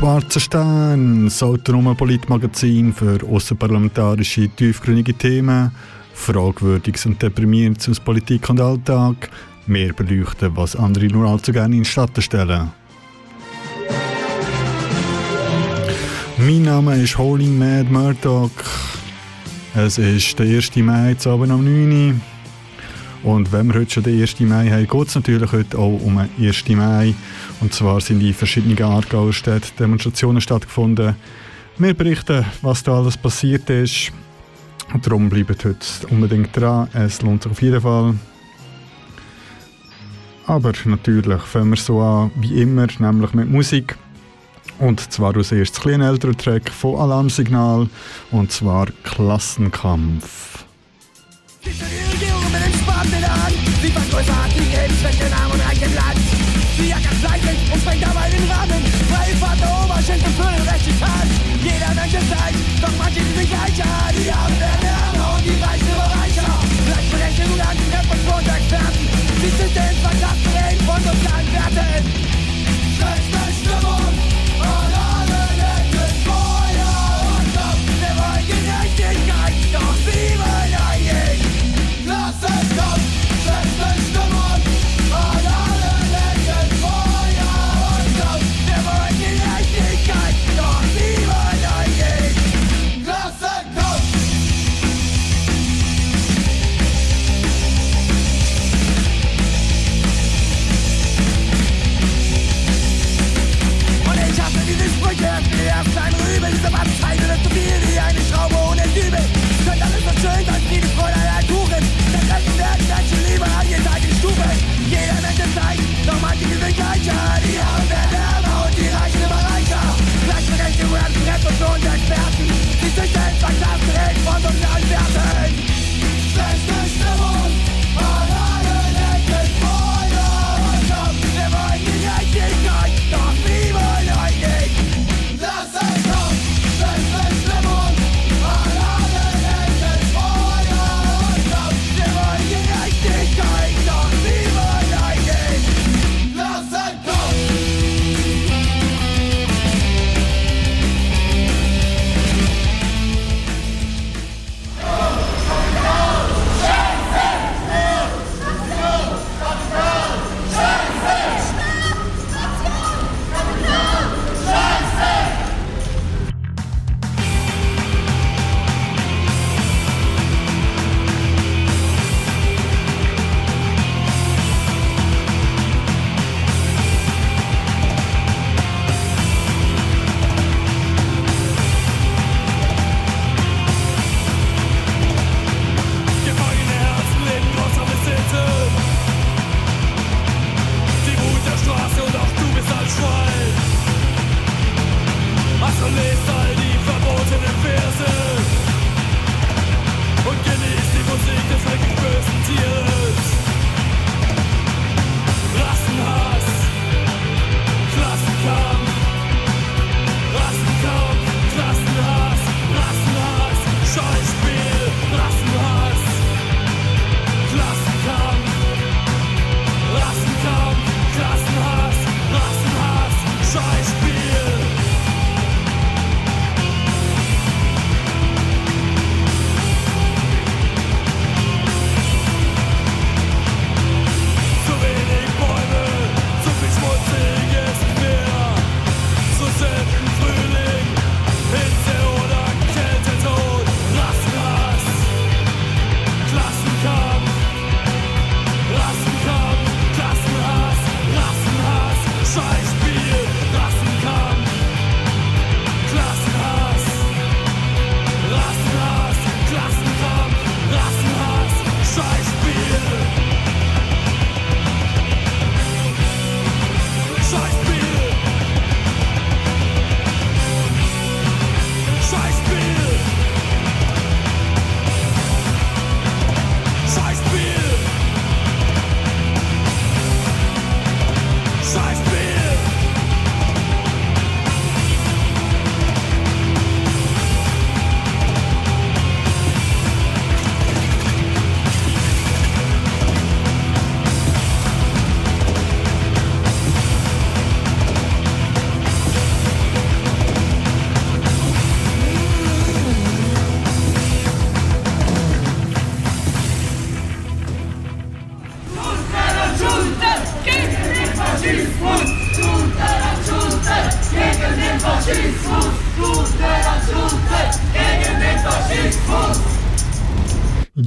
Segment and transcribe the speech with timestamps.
[0.00, 5.72] Schwarzer Stern, das autonome Politmagazin für außerparlamentarische, tiefgründige Themen,
[6.14, 9.28] Fragwürdiges und Deprimierendes aus Politik und Alltag,
[9.66, 12.70] mehr beleuchten, was andere nur allzu gerne in Schatten stellen.
[16.38, 18.50] Mein Name ist Holy Mad Murdoch.
[19.74, 20.76] Es ist der 1.
[20.76, 22.14] Mai, zu Abend um 9 Uhr.
[23.22, 24.40] Und wenn wir heute schon den 1.
[24.40, 26.68] Mai haben, geht es natürlich heute auch um den 1.
[26.70, 27.14] Mai.
[27.60, 31.14] Und zwar sind in verschiedenen Aargauer Städten Demonstrationen stattgefunden.
[31.78, 34.12] Wir berichten, was da alles passiert ist.
[34.92, 35.78] Und darum bleibt heute
[36.10, 36.88] unbedingt dran.
[36.92, 38.14] Es lohnt sich auf jeden Fall.
[40.46, 43.96] Aber natürlich fangen wir so an wie immer, nämlich mit Musik.
[44.78, 47.88] Und zwar als erstes ein älterer Track von Alarmsignal.
[48.30, 50.64] Und zwar Klassenkampf.
[57.72, 58.84] Und sprengt dabei den Rahmen.
[59.10, 61.26] Freie Fahrt der Oberschenkel für den rechten Tag.
[61.62, 64.19] Jeder Mensch ist gleich, doch manche sind nicht gleicher.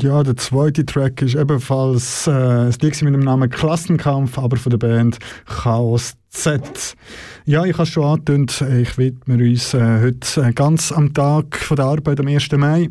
[0.02, 4.72] Ja, der zweite Track ist ebenfalls äh, ein Lied mit dem Namen Klassenkampf, aber von
[4.72, 6.96] der Band Chaos Z.
[7.46, 11.86] Ja, ich habe schon angedeutet, ich widme uns äh, heute ganz am Tag von der
[11.86, 12.52] Arbeit am 1.
[12.54, 12.90] Mai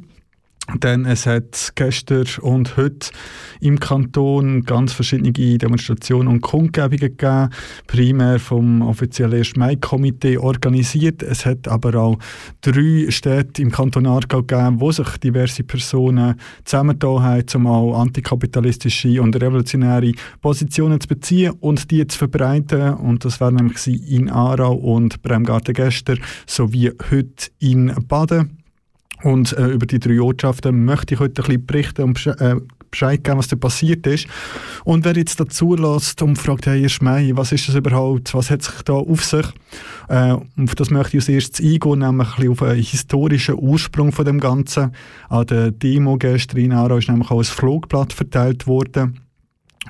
[0.79, 3.11] denn es hat gestern und heute
[3.61, 7.50] im Kanton ganz verschiedene Demonstrationen und Kundgebungen gegeben,
[7.88, 9.56] primär vom offiziellen 1.
[9.56, 11.23] Mai-Komitee organisiert.
[11.23, 12.19] Es hat aber auch
[12.61, 19.20] drei Städte im Kanton Aargau gegeben, wo sich diverse Personen zusammengetan haben, um auch antikapitalistische
[19.20, 22.94] und revolutionäre Positionen zu beziehen und die zu verbreiten.
[22.94, 28.62] Und das waren nämlich in Aarau und Bremgarten gestern sowie heute in Baden.
[29.23, 32.57] Und äh, über die drei Ortschaften möchte ich heute ein bisschen berichten und äh,
[32.93, 34.29] Bescheid geben, was da passiert ist.
[34.85, 38.51] Und wer jetzt dazu lässt und fragt, hey, Herr Mai, was ist das überhaupt, was
[38.51, 39.47] hat sich da auf sich?
[40.09, 44.25] Äh, auf das möchte ich als erstes eingehen, nämlich ein auf einen historischen Ursprung von
[44.25, 44.93] dem Ganzen.
[45.29, 49.21] An der Demo gestern in Aarau ist nämlich auch ein Flugblatt verteilt worden.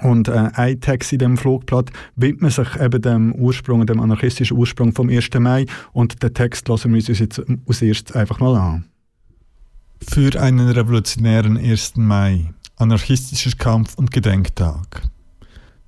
[0.00, 4.93] Und äh, ein Text in dem Flugblatt widmet sich eben dem Ursprung, dem anarchistischen Ursprung
[4.93, 5.28] vom 1.
[5.38, 5.67] Mai.
[5.93, 8.91] Und den Text lassen wir uns jetzt als erstes einfach mal an.
[10.08, 11.96] Für einen revolutionären 1.
[11.96, 15.08] Mai, anarchistischer Kampf und Gedenktag.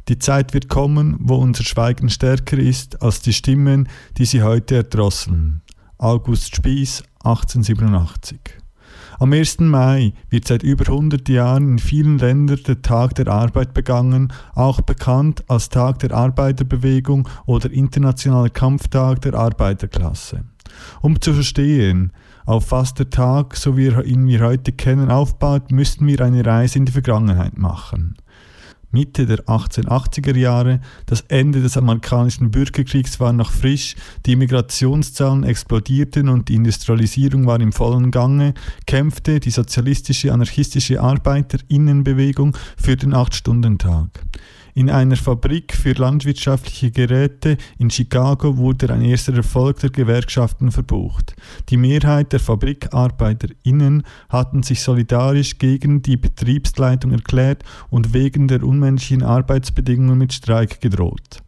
[0.08, 4.76] Die Zeit wird kommen, wo unser Schweigen stärker ist als die Stimmen, die sie heute
[4.76, 5.62] erdrosseln.
[5.98, 8.38] August Spieß, 1887.
[9.18, 9.60] Am 1.
[9.60, 14.80] Mai wird seit über 100 Jahren in vielen Ländern der Tag der Arbeit begangen, auch
[14.80, 20.44] bekannt als Tag der Arbeiterbewegung oder Internationaler Kampftag der Arbeiterklasse.
[21.00, 22.12] Um zu verstehen,
[22.44, 26.78] auf was der Tag, so wie ihn wir heute kennen, aufbaut, müssten wir eine Reise
[26.78, 28.16] in die Vergangenheit machen.
[28.94, 36.28] Mitte der 1880er Jahre, das Ende des amerikanischen Bürgerkriegs war noch frisch, die Immigrationszahlen explodierten
[36.28, 38.54] und die Industrialisierung war im vollen Gange,
[38.86, 44.24] kämpfte die sozialistische anarchistische Arbeiterinnenbewegung für den Acht-Stunden-Tag.
[44.76, 51.36] In einer Fabrik für landwirtschaftliche Geräte in Chicago wurde ein erster Erfolg der Gewerkschaften verbucht.
[51.68, 59.22] Die Mehrheit der FabrikarbeiterInnen hatten sich solidarisch gegen die Betriebsleitung erklärt und wegen der unmenschlichen
[59.22, 61.44] Arbeitsbedingungen mit Streik gedroht.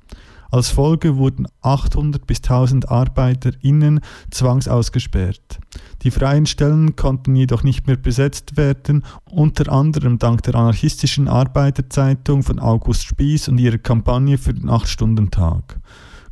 [0.52, 5.58] Als Folge wurden 800 bis 1000 ArbeiterInnen zwangsausgesperrt.
[6.06, 12.44] Die freien Stellen konnten jedoch nicht mehr besetzt werden, unter anderem dank der anarchistischen Arbeiterzeitung
[12.44, 15.80] von August Spieß und ihrer Kampagne für den 8-Stunden-Tag.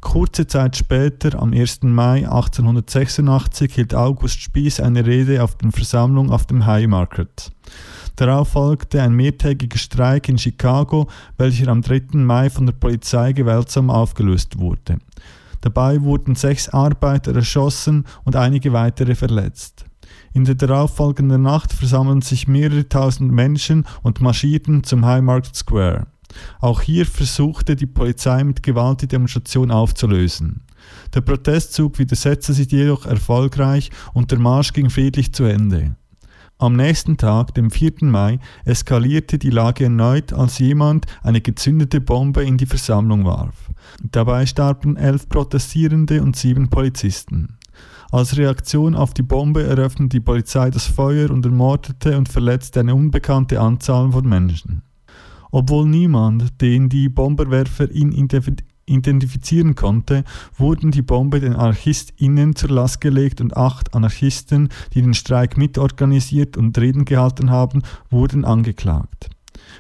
[0.01, 1.83] Kurze Zeit später, am 1.
[1.83, 7.51] Mai 1886, hielt August Spieß eine Rede auf der Versammlung auf dem High Market.
[8.15, 12.11] Darauf folgte ein mehrtägiger Streik in Chicago, welcher am 3.
[12.13, 14.99] Mai von der Polizei gewaltsam aufgelöst wurde.
[15.65, 19.87] Dabei wurden sechs Arbeiter erschossen und einige weitere verletzt.
[20.35, 26.07] In der darauffolgenden Nacht versammelten sich mehrere tausend Menschen und marschierten zum Highmarket Square.
[26.61, 30.61] Auch hier versuchte die Polizei mit Gewalt die Demonstration aufzulösen.
[31.15, 35.97] Der Protestzug widersetzte sich jedoch erfolgreich und der Marsch ging friedlich zu Ende.
[36.59, 37.95] Am nächsten Tag, dem 4.
[38.03, 43.71] Mai, eskalierte die Lage erneut, als jemand eine gezündete Bombe in die Versammlung warf.
[44.13, 47.59] Dabei starben elf Protestierende und sieben Polizisten.
[48.13, 52.95] Als Reaktion auf die Bombe eröffnete die Polizei das Feuer und ermordete und verletzte eine
[52.95, 54.83] unbekannte Anzahl von Menschen.
[55.51, 58.13] Obwohl niemand, den die Bomberwerfer in
[58.87, 60.25] identifizieren konnte,
[60.57, 66.57] wurden die Bombe den AnarchistInnen zur Last gelegt und acht Anarchisten, die den Streik mitorganisiert
[66.57, 69.31] und Reden gehalten haben, wurden angeklagt.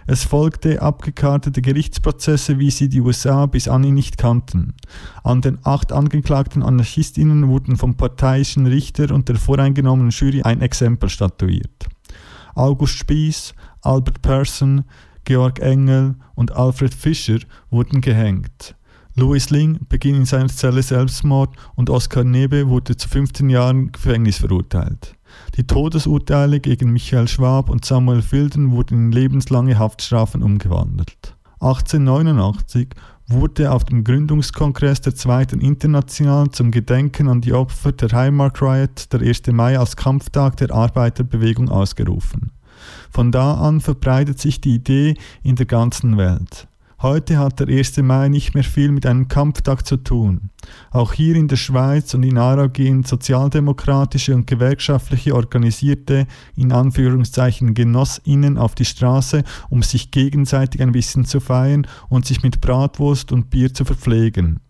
[0.07, 4.75] Es folgte abgekartete Gerichtsprozesse, wie sie die USA bis anhin nicht kannten.
[5.23, 11.09] An den acht angeklagten AnarchistInnen wurden vom parteiischen Richter und der voreingenommenen Jury ein Exempel
[11.09, 11.89] statuiert.
[12.55, 14.85] August Spieß, Albert Persson,
[15.25, 17.39] Georg Engel und Alfred Fischer
[17.71, 18.77] wurden gehängt.
[19.17, 24.39] Louis Ling beging in seiner Zelle Selbstmord und Oskar Nebe wurde zu 15 Jahren Gefängnis
[24.39, 25.15] verurteilt.
[25.57, 31.37] Die Todesurteile gegen Michael Schwab und Samuel Filden wurden in lebenslange Haftstrafen umgewandelt.
[31.61, 32.89] 1889
[33.29, 39.13] wurde auf dem Gründungskongress der Zweiten Internationalen zum Gedenken an die Opfer der Highmark Riot
[39.13, 39.47] der 1.
[39.53, 42.51] Mai als Kampftag der Arbeiterbewegung ausgerufen.
[43.11, 46.67] Von da an verbreitet sich die Idee in der ganzen Welt.
[47.05, 47.99] Heute hat der 1.
[47.99, 50.49] Mai nicht mehr viel mit einem Kampftag zu tun.
[50.91, 57.75] Auch hier in der Schweiz und in Aarau gehen sozialdemokratische und gewerkschaftliche organisierte, in Anführungszeichen
[57.75, 63.33] Genossinnen auf die Straße, um sich gegenseitig ein bisschen zu feiern und sich mit Bratwurst
[63.33, 64.61] und Bier zu verpflegen.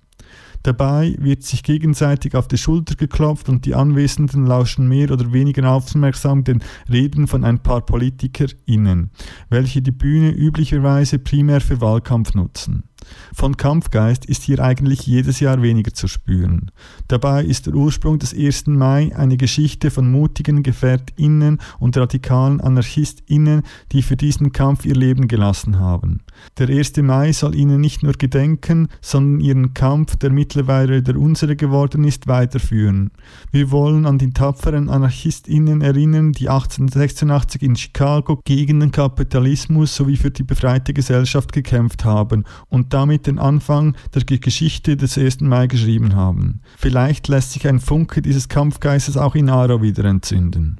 [0.64, 5.71] Dabei wird sich gegenseitig auf die Schulter geklopft und die Anwesenden lauschen mehr oder weniger
[5.71, 9.11] aufmerksam den Reden von ein paar PolitikerInnen,
[9.50, 12.85] welche die Bühne üblicherweise primär für Wahlkampf nutzen.
[13.33, 16.71] Von Kampfgeist ist hier eigentlich jedes Jahr weniger zu spüren.
[17.09, 18.67] Dabei ist der Ursprung des 1.
[18.69, 25.29] Mai eine Geschichte von mutigen GefährtInnen und radikalen AnarchistInnen, die für diesen Kampf ihr Leben
[25.29, 26.21] gelassen haben.
[26.59, 26.97] Der 1.
[26.99, 32.27] Mai soll ihnen nicht nur gedenken, sondern ihren Kampf, der mittlerweile der unsere geworden ist,
[32.27, 33.11] weiterführen.
[33.53, 40.17] Wir wollen an die tapferen AnarchistInnen erinnern, die 1886 in Chicago gegen den Kapitalismus sowie
[40.17, 45.41] für die befreite Gesellschaft gekämpft haben und damit den Anfang der Geschichte des 1.
[45.41, 46.61] Mai geschrieben haben.
[46.79, 50.79] Vielleicht lässt sich ein Funke dieses Kampfgeistes auch in Aarau wieder entzünden.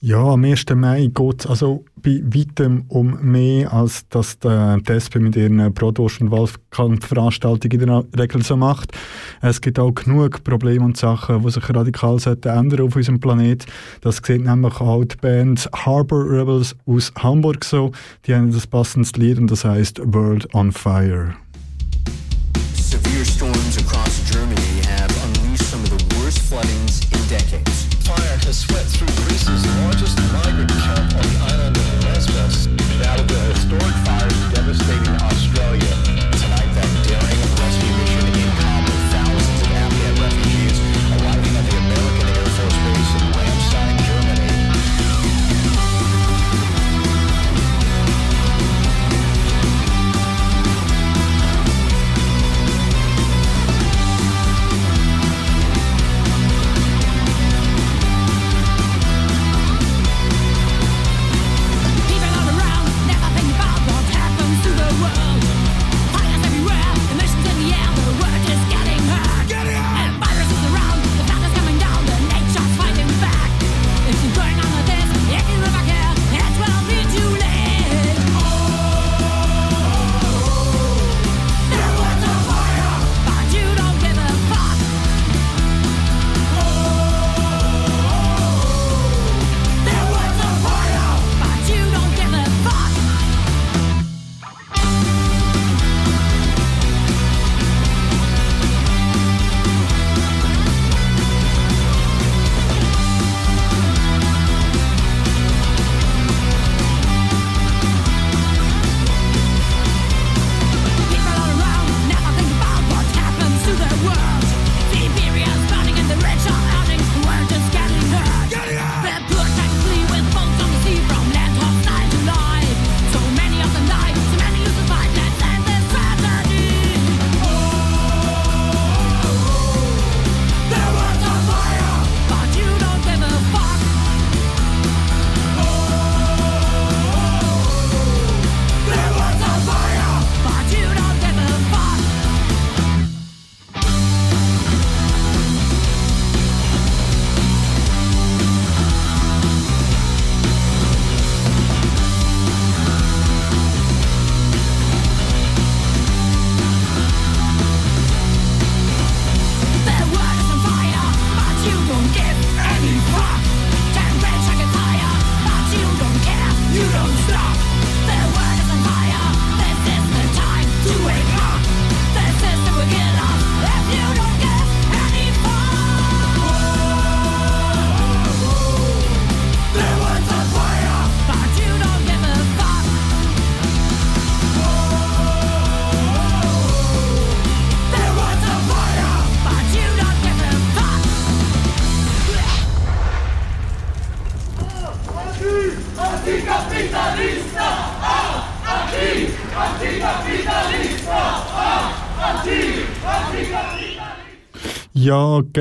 [0.00, 0.64] Ja, am 1.
[0.74, 4.48] Mai geht es also bei weitem um mehr, als dass die
[4.88, 8.92] SP mit ihren Produrst- und Wahlkampfveranstaltungen in der Regel so macht.
[9.42, 13.66] Es gibt auch genug Probleme und Sachen, die sich radikal ändern auf unserem Planet.
[14.00, 17.92] Das sieht nämlich auch die Band Harbor Rebels aus Hamburg so.
[18.26, 21.34] Die haben das passende Lied und das heißt World on Fire.
[22.74, 24.19] Severe storms across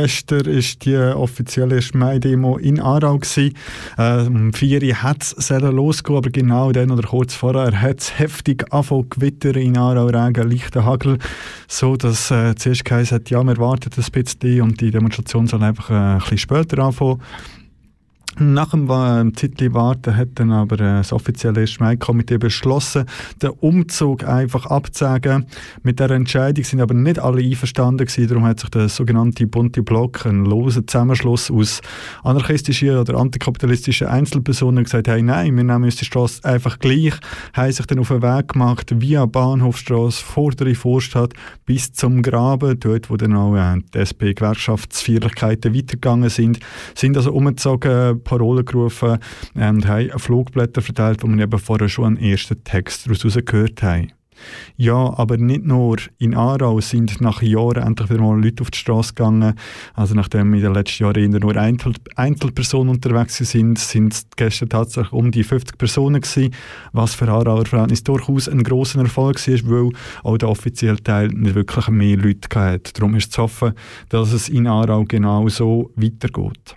[0.01, 3.19] gestern war die offizielle Mai-Demo in Aarau.
[3.37, 3.51] Äh,
[4.27, 8.65] um 4 Uhr hat es losgehen, aber genau dann oder kurz vorher hat es heftig
[8.71, 11.17] angefangen Gewitter in Aarau, Regen, leichter Hagel,
[11.67, 15.63] so dass äh, zuerst geheißen hat, ja, wir warten ein bisschen und die Demonstration soll
[15.63, 17.21] einfach äh, ein bisschen später anfangen.
[18.37, 23.05] Nach dem äh, Zeitli warten hat dann aber äh, das offizielle Mai-Komitee beschlossen,
[23.41, 25.45] den Umzug einfach abzusagen.
[25.83, 28.27] Mit der Entscheidung sind aber nicht alle einverstanden gewesen.
[28.27, 31.81] Darum hat sich der sogenannte bunte Block, ein loser Zusammenschluss aus
[32.23, 37.15] anarchistischen oder antikapitalistischen Einzelpersonen, gesagt, hey, nein, wir nehmen uns die Straße einfach gleich,
[37.53, 41.33] haben sich dann auf den Weg gemacht via Bahnhofstrasse, vordere Vorstadt
[41.65, 46.59] bis zum Graben, dort wo dann auch äh, die SP-Gewerkschaftsfeierlichkeiten weitergegangen sind,
[46.95, 49.17] sind also umgezogen Parolen gerufen
[49.55, 54.11] und haben Flugblätter verteilt, wo man eben vorher schon einen ersten Text daraus gehört haben.
[54.77, 55.97] Ja, aber nicht nur.
[56.17, 59.53] In Aarau sind nach Jahren endlich wieder mal Leute auf die Straße gegangen.
[59.93, 65.13] Also nachdem in den letzten Jahren nur Einzel Einzelpersonen unterwegs sind, sind es gestern tatsächlich
[65.13, 66.53] um die 50 Personen gewesen,
[66.93, 69.91] was für Aarauer Verhältnis durchaus ein grosser Erfolg war, weil
[70.23, 72.93] auch der offizielle Teil nicht wirklich mehr Leute hatte.
[72.93, 73.73] Darum ist zu hoffen,
[74.09, 76.75] dass es in Aarau genau so weitergeht.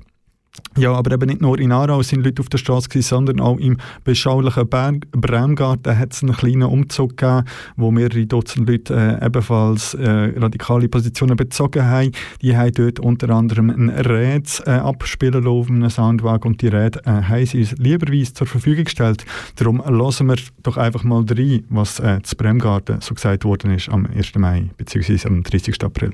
[0.76, 3.78] Ja, aber eben nicht nur in Aarau sind Leute auf der Straße sondern auch im
[4.04, 7.44] beschaulichen Berg Bremgarten hat es einen kleinen Umzug gegeben,
[7.76, 12.12] wo mehrere Dutzend Leute äh, ebenfalls äh, radikale Positionen bezogen haben.
[12.42, 17.00] Die haben dort unter anderem ein Rät äh, abspielen auf einem Soundwagen und die Räte
[17.04, 19.24] äh, haben sie uns lieberweise zur Verfügung gestellt.
[19.56, 23.88] Darum lassen wir doch einfach mal rein, was äh, zu Bremgarten so gesagt worden ist
[23.88, 24.34] am 1.
[24.36, 25.28] Mai bzw.
[25.28, 25.82] am 30.
[25.82, 26.12] April.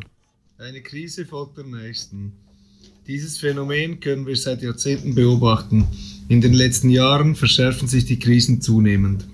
[0.58, 2.47] Eine Krise folgt der nächsten.
[3.08, 5.86] Dieses Phänomen können wir seit Jahrzehnten beobachten.
[6.28, 9.24] In den letzten Jahren verschärfen sich die Krisen zunehmend.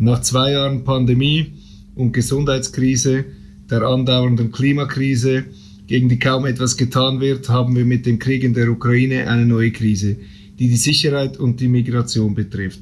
[0.00, 1.52] Nach zwei Jahren Pandemie
[1.94, 3.24] und Gesundheitskrise,
[3.70, 5.44] der andauernden Klimakrise,
[5.86, 9.46] gegen die kaum etwas getan wird, haben wir mit dem Krieg in der Ukraine eine
[9.46, 10.16] neue Krise,
[10.58, 12.80] die die Sicherheit und die Migration betrifft.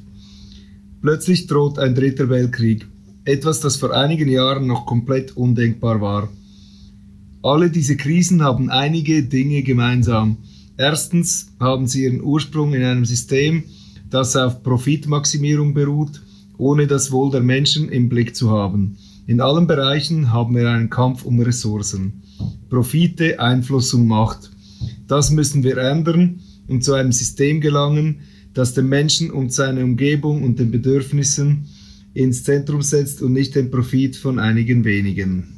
[1.03, 2.87] Plötzlich droht ein dritter Weltkrieg,
[3.23, 6.33] etwas, das vor einigen Jahren noch komplett undenkbar war.
[7.43, 10.37] Alle diese Krisen haben einige Dinge gemeinsam.
[10.77, 13.63] Erstens haben sie ihren Ursprung in einem System,
[14.09, 16.21] das auf Profitmaximierung beruht,
[16.57, 18.97] ohne das Wohl der Menschen im Blick zu haben.
[19.27, 22.23] In allen Bereichen haben wir einen Kampf um Ressourcen.
[22.69, 24.49] Profite, Einfluss und Macht.
[25.09, 28.21] Das müssen wir ändern und zu einem System gelangen,
[28.53, 31.65] das den Menschen und seine Umgebung und den Bedürfnissen
[32.13, 35.52] ins Zentrum setzt und nicht den Profit von einigen wenigen.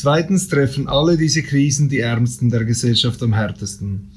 [0.00, 4.12] Zweitens treffen alle diese Krisen die Ärmsten der Gesellschaft am härtesten.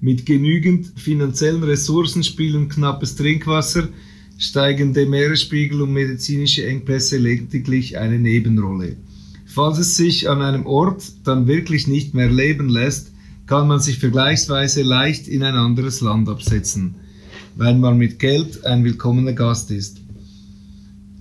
[0.00, 3.88] Mit genügend finanziellen Ressourcen spielen knappes Trinkwasser,
[4.38, 8.94] steigende Meeresspiegel und medizinische Engpässe lediglich eine Nebenrolle.
[9.44, 13.10] Falls es sich an einem Ort dann wirklich nicht mehr leben lässt,
[13.46, 16.94] kann man sich vergleichsweise leicht in ein anderes Land absetzen,
[17.56, 20.05] weil man mit Geld ein willkommener Gast ist.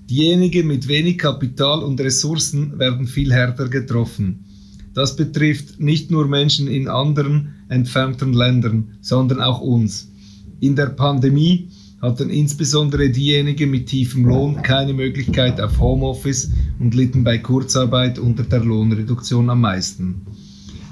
[0.09, 4.45] Diejenigen mit wenig Kapital und Ressourcen werden viel härter getroffen.
[4.93, 10.11] Das betrifft nicht nur Menschen in anderen entfernten Ländern, sondern auch uns.
[10.59, 11.69] In der Pandemie
[12.01, 18.43] hatten insbesondere diejenigen mit tiefem Lohn keine Möglichkeit auf Homeoffice und litten bei Kurzarbeit unter
[18.43, 20.21] der Lohnreduktion am meisten.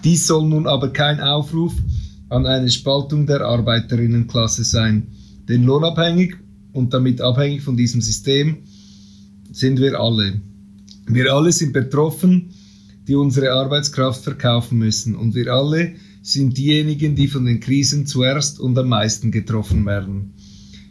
[0.04, 1.74] Dies soll nun aber kein Aufruf
[2.30, 5.08] an eine Spaltung der Arbeiterinnenklasse sein,
[5.48, 6.36] denn lohnabhängig
[6.72, 8.58] und damit abhängig von diesem System
[9.54, 10.42] sind wir alle.
[11.08, 12.50] Wir alle sind betroffen,
[13.08, 15.16] die unsere Arbeitskraft verkaufen müssen.
[15.16, 20.34] Und wir alle sind diejenigen, die von den Krisen zuerst und am meisten getroffen werden.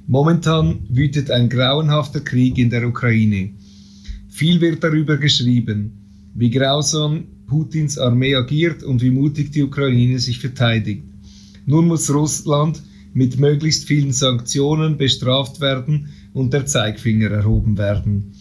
[0.07, 3.51] Momentan wütet ein grauenhafter Krieg in der Ukraine.
[4.29, 10.39] Viel wird darüber geschrieben, wie grausam Putins Armee agiert und wie mutig die Ukraine sich
[10.39, 11.03] verteidigt.
[11.67, 12.81] Nun muss Russland
[13.13, 18.33] mit möglichst vielen Sanktionen bestraft werden und der Zeigfinger erhoben werden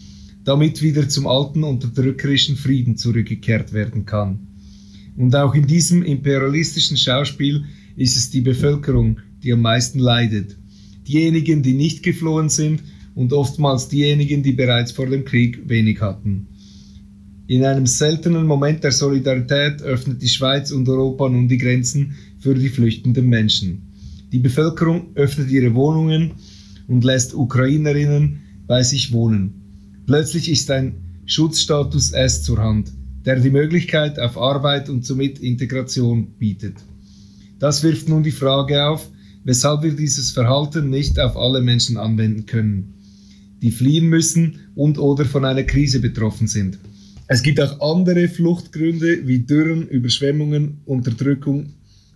[0.44, 4.40] damit wieder zum alten unterdrückerischen Frieden zurückgekehrt werden kann.
[5.16, 7.64] Und auch in diesem imperialistischen Schauspiel
[7.96, 10.56] ist es die Bevölkerung, die am meisten leidet.
[11.06, 12.82] Diejenigen, die nicht geflohen sind
[13.14, 16.46] und oftmals diejenigen, die bereits vor dem Krieg wenig hatten.
[17.46, 22.54] In einem seltenen Moment der Solidarität öffnet die Schweiz und Europa nun die Grenzen für
[22.54, 23.82] die flüchtenden Menschen.
[24.32, 26.30] Die Bevölkerung öffnet ihre Wohnungen
[26.88, 29.61] und lässt Ukrainerinnen bei sich wohnen.
[30.06, 30.94] Plötzlich ist ein
[31.26, 32.92] Schutzstatus S zur Hand,
[33.24, 36.74] der die Möglichkeit auf Arbeit und somit Integration bietet.
[37.58, 39.08] Das wirft nun die Frage auf,
[39.44, 42.94] weshalb wir dieses Verhalten nicht auf alle Menschen anwenden können,
[43.62, 46.78] die fliehen müssen und oder von einer Krise betroffen sind.
[47.28, 51.72] Es gibt auch andere Fluchtgründe wie Dürren, Überschwemmungen, Unterdrückung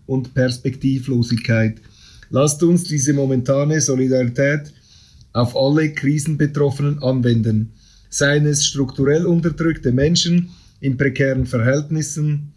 [0.07, 1.81] und Perspektivlosigkeit.
[2.31, 4.73] Lasst uns diese momentane Solidarität
[5.37, 7.73] auf alle Krisenbetroffenen anwenden,
[8.09, 10.49] seien es strukturell unterdrückte Menschen
[10.81, 12.55] in prekären Verhältnissen,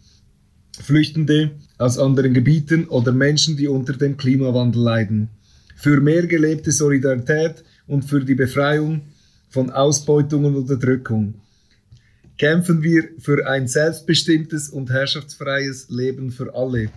[0.80, 5.28] Flüchtende, aus anderen Gebieten oder Menschen, die unter dem Klimawandel leiden.
[5.76, 9.02] Für mehr gelebte Solidarität und für die Befreiung
[9.50, 11.34] von Ausbeutung und Unterdrückung.
[12.38, 16.88] Kämpfen wir für ein selbstbestimmtes und herrschaftsfreies Leben für alle.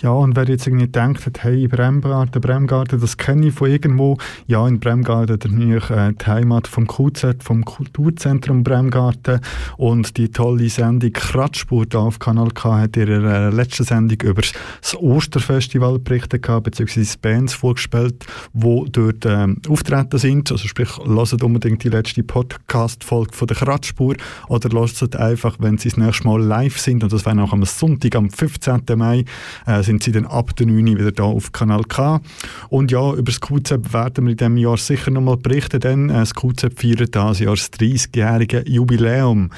[0.00, 4.18] Ja, und wer jetzt irgendwie denkt, hey, Bremgarten, Bremgarten, das kenne ich von irgendwo.
[4.46, 9.40] Ja, in Bremgarten natürlich äh, die Heimat vom QZ, vom Kulturzentrum Bremgarten.
[9.78, 14.94] Und die tolle Sendung Kratzspur auf Kanal K hat ihre äh, letzte Sendung über das
[14.94, 20.50] Osterfestival berichtet gehabt, beziehungsweise Bands vorgespielt, die dort äh, auftreten sind.
[20.52, 24.16] Also sprich, lasst unbedingt die letzte Podcast-Folge von der Kratzspur
[24.48, 27.64] oder lasst einfach, wenn sie das nächste Mal live sind, und das wäre auch am
[27.64, 28.82] Sonntag, am 15.
[28.96, 29.24] Mai,
[29.66, 32.20] äh, sind sie dann ab der 9 wieder da auf Kanal K.
[32.68, 36.14] Und ja, über das QZ werden wir in diesem Jahr sicher nochmal berichten, denn äh,
[36.14, 39.50] das QZ feiert das Jahr das 30-jährige Jubiläum.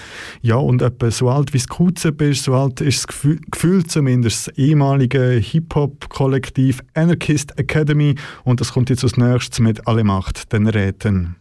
[0.43, 3.85] Ja, und etwa so alt wie das QZ ist, so alt ist das Gefühl, Gefühl
[3.87, 10.53] zumindest das ehemalige Hip-Hop-Kollektiv Anarchist Academy und das kommt jetzt als nächstes mit Alle Macht,
[10.53, 11.37] den Räten.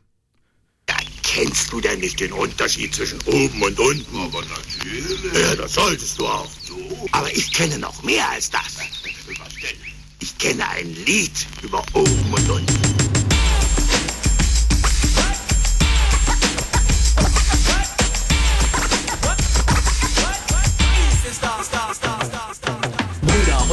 [1.36, 4.16] Kennst du denn nicht den Unterschied zwischen oben und unten?
[4.16, 5.34] Aber natürlich.
[5.34, 6.50] Ja, das solltest du auch.
[7.12, 8.78] Aber ich kenne noch mehr als das.
[10.20, 12.96] Ich kenne ein Lied über oben und unten.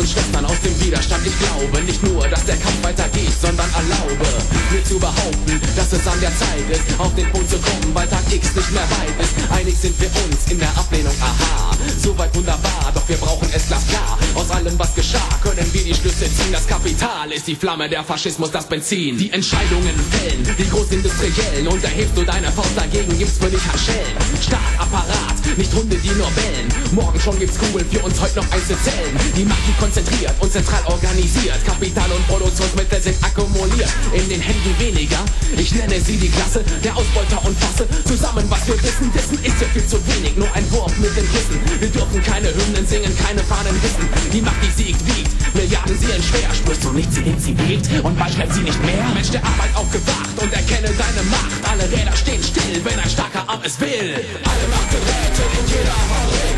[0.03, 1.27] und Schwestern aus dem Widerstand.
[1.27, 4.27] Ich glaube nicht nur, dass der Kampf weitergeht, sondern erlaube
[4.71, 8.07] mir zu behaupten, dass es an der Zeit ist, auf den Punkt zu kommen, weil
[8.09, 9.33] Tag X nicht mehr weit ist.
[9.51, 11.73] Einig sind wir uns in der Ablehnung, aha.
[11.99, 14.19] Soweit wunderbar, doch wir brauchen es glasklar.
[14.35, 16.53] Aus allem, was geschah, können wir die Schlüsse ziehen.
[16.53, 19.17] Das Kapital ist die Flamme, der Faschismus das Benzin.
[19.17, 21.69] Die Entscheidungen fällen, die Großindustriellen.
[21.69, 24.17] Und erhebst du deine Faust dagegen, gibt's für dich Handschellen.
[24.41, 26.69] Staat, Apparat, nicht Hunde, die nur bellen.
[26.93, 29.17] Morgen schon gibt's Kugeln für uns heute noch einzelzellen.
[29.37, 31.59] Die Macht, die konzentriert und zentral organisiert.
[31.65, 33.91] Kapital und Produktionsmittel sind akkumuliert.
[34.13, 35.19] In den Händen weniger,
[35.57, 37.87] ich nenne sie die Klasse der Ausbeuter und Fasse.
[38.05, 40.37] Zusammen, was wir wissen, wissen ist ja viel zu wenig.
[40.37, 41.61] Nur ein Wurf mit dem Kissen.
[41.81, 44.09] Wir dürfen keine Hymnen singen, keine Fahnen hissen.
[44.33, 45.31] Die Macht, die siegt, wiegt.
[45.55, 46.49] Milliarden seelen schwer.
[46.55, 49.05] Spürst du nicht, sie nimmt sie wiegt und bald schleppt sie nicht mehr.
[49.15, 51.53] Mensch der Arbeit aufgewacht und erkenne deine Macht.
[51.71, 54.15] Alle Räder stehen still, wenn ein starker Arm es will.
[54.45, 56.52] Alle Macht in jeder Fabrik.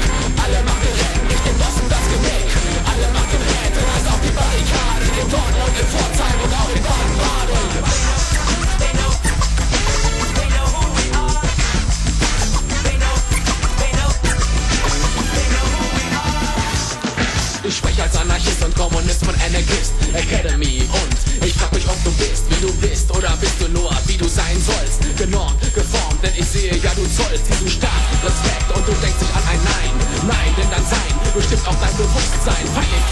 [31.66, 32.64] Auch dein Bewusstsein.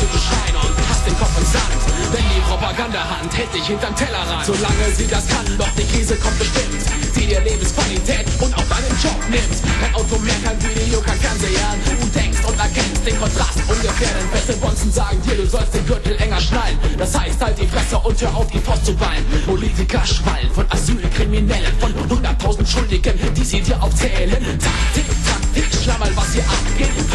[0.02, 1.80] Zu Schreien und hast den Kopf im Sand.
[2.12, 4.44] Denn die Propagandahand hält dich hinterm Tellerrand.
[4.44, 6.82] Solange sie das kann, doch die Krise kommt bestimmt.
[7.14, 9.56] Die dir Lebensqualität und auch deinen Job nimmt.
[9.80, 11.70] Kein Auto mehr, kein Video, kein Fernseher.
[11.86, 15.86] Du denkst und erkennst den Kontrast ungefähr, denn feste Bonzen sagen dir, du sollst den
[15.86, 16.78] Gürtel enger schnallen.
[16.98, 19.24] Das heißt, halt die Fresse und hör auf, die Faust zu ballen.
[19.46, 24.36] Politiker schwallen von Asylkriminellen, von 100.000 Schuldigen, die sie dir aufzählen.
[24.58, 27.11] Taktik, Taktik, schlammerl, was hier abgeht.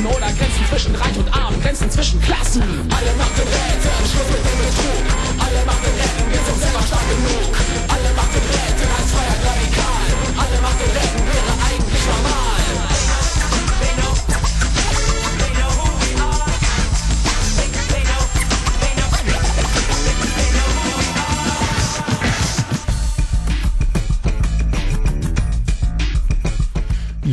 [0.00, 2.62] Rassen oder Grenzen zwischen Reich und Arm, Grenzen zwischen Klassen?
[2.62, 4.39] Alle Macht Räte, Schluss mit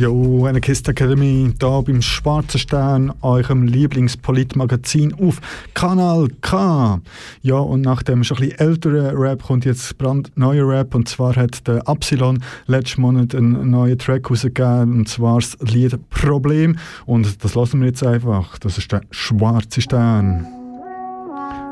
[0.08, 5.38] Jo, Anarchist Academy, da beim Schwarzen Stern, eurem Lieblingspolitmagazin auf
[5.74, 6.98] Kanal K.
[7.42, 10.94] Ja, und nach dem schon ein bisschen älteren Rap kommt jetzt brandneuer Rap.
[10.94, 15.98] Und zwar hat der Epsilon letzten Monat einen neuen Track rausgegeben, und zwar das Lied
[16.08, 16.78] Problem.
[17.04, 18.56] Und das lassen wir jetzt einfach.
[18.60, 20.46] Das ist der Schwarze Stern.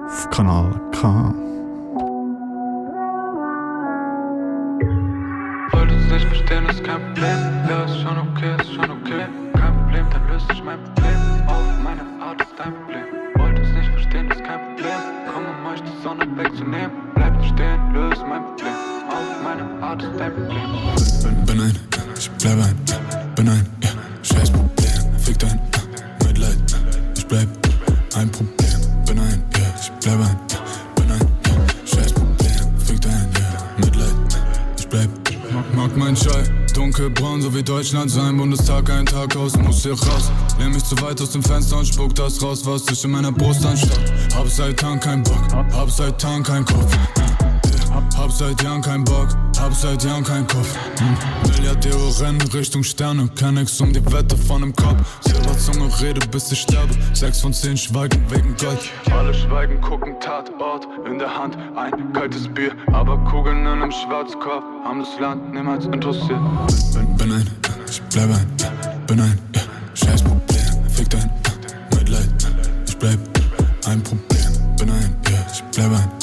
[0.09, 1.56] Auf Kanal K.
[6.47, 7.39] Verstehen, ist kein Problem.
[7.69, 9.27] Ja, ist schon okay, ist schon okay.
[9.55, 11.49] Kein Problem, dann löst sich mein Problem.
[11.49, 13.05] Auf meine Art ist dein Problem.
[13.37, 14.99] Wolltest nicht verstehen, ist kein Problem.
[15.33, 16.91] Komm, um euch die Sonne wegzunehmen.
[17.17, 18.75] Bleib stehen, löse mein Problem.
[19.09, 20.63] Auf meine Art ist dein Problem.
[21.25, 21.79] Bin, bin ein,
[22.17, 22.77] ich bleib ein,
[23.35, 23.76] bin ein,
[36.97, 40.31] dunkelbraun, so wie Deutschland sein Bundestag, ein Tag aus, muss hier raus.
[40.59, 43.33] Lehn mich zu weit aus dem Fenster und spuck das raus, was sich in meiner
[43.33, 44.01] Brust anstatt.
[44.35, 46.97] Hab seit Tagen kein Bock, hab seit Tagen kein Kopf.
[48.17, 49.29] Hab seit Jahren kein Bock,
[49.61, 50.77] hab seit Jahren kein Kopf.
[50.99, 51.17] Hm.
[51.51, 55.19] Milliardäre rennen Richtung Sterne, kein nix um die Wette von dem Kopf.
[55.21, 58.91] Silberzunge rede bis ich sterbe, sechs von zehn schweigen wegen Gold.
[59.11, 64.65] Alle schweigen, gucken Tatort, in der Hand ein kaltes Bier, aber Kugeln in einem Schwarzkopf
[64.85, 66.41] haben das Land niemals interessiert.
[66.95, 67.51] Bin, bin ein,
[67.89, 69.63] ich bleibe ein, bin ein, ja,
[69.95, 71.31] scheiß Problem, fick dein
[71.95, 72.29] Mitleid,
[72.87, 73.19] ich bleib
[73.87, 76.16] ein Problem, bin ein, ja, ich bleibe ein.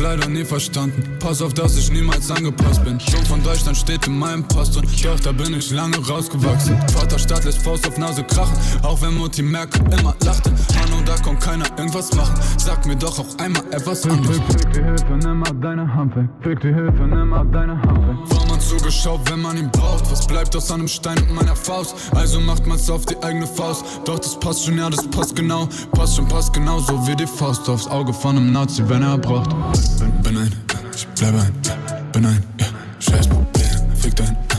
[0.00, 1.02] Leider nie verstanden.
[1.20, 2.98] Pass auf, dass ich niemals angepasst bin.
[3.00, 6.76] Schon von Deutschland steht in meinem Post und doch, da bin ich lange rausgewachsen.
[6.94, 10.50] Vater Stadt lässt Faust auf Nase krachen, auch wenn Mutti Merkel immer lachte.
[11.00, 12.34] Mann, da kann keiner irgendwas machen.
[12.58, 14.36] Sag mir doch auch einmal etwas anderes.
[14.36, 16.28] Fick, fick die Hilfe, nimm mal deine Hand weg.
[16.42, 18.16] Fick die Hilfe, nimm mal deine Hand weg.
[18.36, 20.10] War man zugeschaut, wenn man ihn braucht.
[20.10, 21.94] Was bleibt aus einem Stein und meiner Faust?
[22.14, 23.84] Also macht man's auf die eigene Faust.
[24.04, 25.68] Doch das passt schon, ja, das passt genau.
[25.92, 29.18] Passt schon, passt genau so wie die Faust aufs Auge von einem Nazi, wenn er
[29.18, 29.50] braucht
[29.98, 30.52] bin, bin ein,
[30.94, 31.52] ich bleibe ein,
[32.12, 32.66] bin ein, ja,
[32.98, 34.49] scheiß Problem, fick dein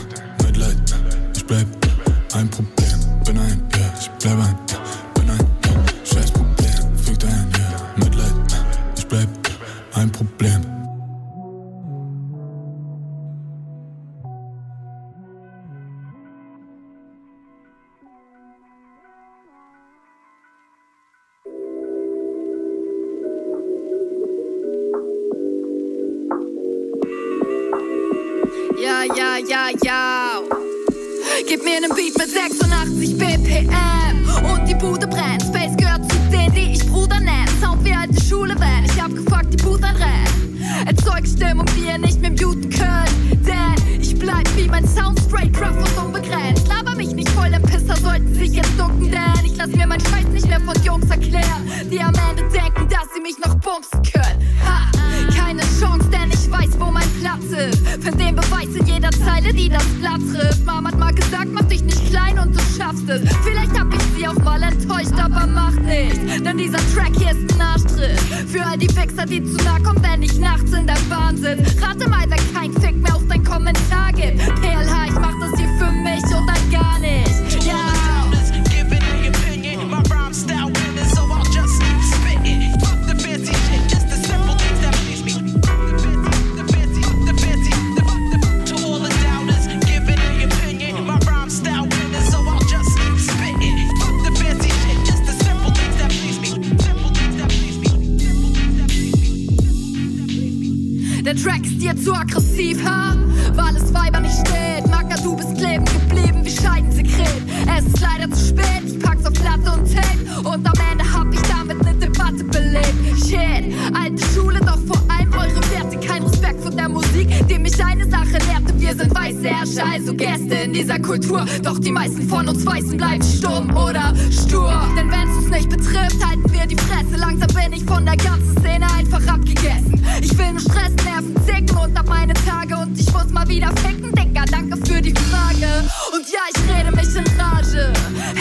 [120.82, 121.44] dieser Kultur.
[121.62, 124.72] Doch die meisten von uns Weißen bleiben stumm oder stur.
[124.96, 127.16] Denn wenn's uns nicht betrifft, halten wir die Fresse.
[127.16, 130.02] Langsam bin ich von der ganzen Szene einfach abgegessen.
[130.20, 132.76] Ich will nur Stress, Nerven, zicken und hab meine Tage.
[132.76, 135.88] Und ich muss mal wieder ficken, Digga, danke für die Frage.
[136.12, 137.92] Und ja, ich rede mich in Rage.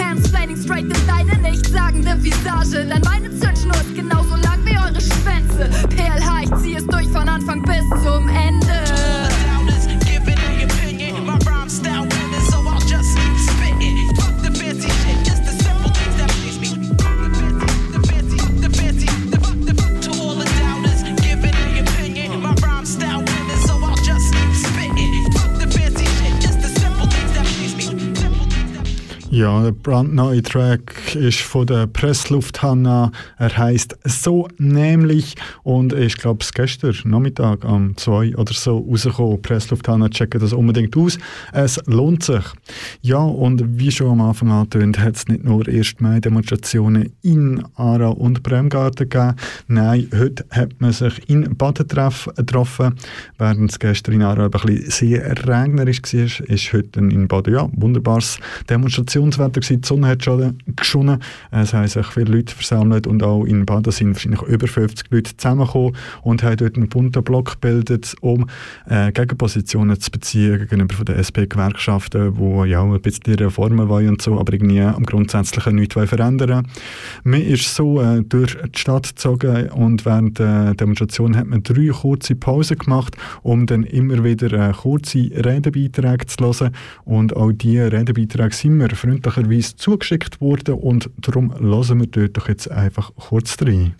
[0.04, 2.86] Handsplaining straight in deine nichtssagende Visage.
[2.86, 3.61] Denn meine Zündschnur
[29.42, 33.12] Ja, der brandneue Track ist von der Pressluft Hanna.
[33.40, 39.42] Er heißt so nämlich und ich glaube, es gestern Nachmittag um 2 oder so rausgekommen.
[39.42, 41.18] Pressluft Hanna, checken das unbedingt aus.
[41.54, 42.44] Es lohnt sich.
[43.02, 45.96] Ja, und wie schon am Anfang angetönt, hat es nicht nur 1.
[45.98, 49.38] Mai-Demonstrationen in Aarau und Bremgarten gegeben.
[49.68, 52.94] Nein, heute hat man sich in Baden getroffen.
[53.40, 57.68] Während es gestern in Aarau ein bisschen sehr regnerisch war, ist heute in Baden ja
[57.74, 58.38] wunderbares
[58.70, 59.82] Demonstration Demonstrationswetter gewesen.
[59.82, 61.20] Die Sonne hat schon stattgefunden.
[61.52, 65.36] Es haben sich viele Leute versammelt und auch in Baden sind wahrscheinlich über 50 Leute
[65.36, 68.48] zusammengekommen und haben dort einen bunten Block gebildet, um
[68.90, 74.40] äh, Gegenpositionen zu beziehen gegenüber den SP-Gewerkschaften, die ja ein bisschen Reformen wollen und so,
[74.40, 76.68] aber irgendwie am Grundsätzlichen nichts verändern
[77.24, 81.88] Man ist so äh, durch die Stadt gezogen und während der Demonstration hat man drei
[81.88, 86.74] kurze Pausen gemacht, um dann immer wieder äh, kurze Redebeiträge zu hören
[87.06, 88.90] und auch diese Redebeiträge sind mir
[89.22, 93.96] freundlicherweise zugeschickt worden und darum hören wir dort doch jetzt einfach kurz rein.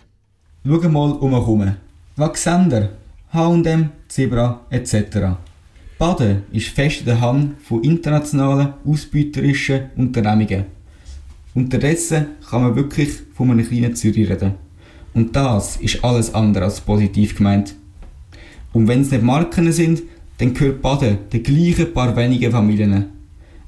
[0.66, 1.76] Schau mal um mich herum.
[2.16, 2.90] Was seht ihr?
[3.32, 5.36] H&M, Zebra etc.
[5.98, 10.64] Baden ist fest in der Hand von internationalen, ausbeuterischen Unternehmungen.
[11.54, 14.54] Unterdessen kann man wirklich von einem kleinen Zürich reden.
[15.14, 17.74] Und das ist alles andere als positiv gemeint.
[18.72, 20.02] Und wenn es nicht Marken sind,
[20.38, 23.21] dann gehört Baden den gleichen paar wenigen Familien.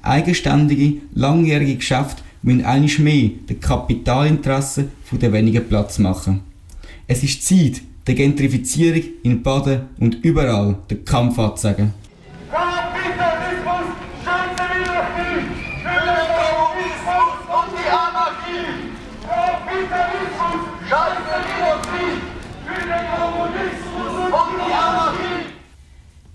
[0.05, 6.41] Eigenständige, langjährige Geschäfte müssen einiges mehr den Kapitalinteressen der wenigen Platz machen.
[7.07, 11.93] Es ist Zeit, der Gentrifizierung in Baden und überall den Kampf anzusagen.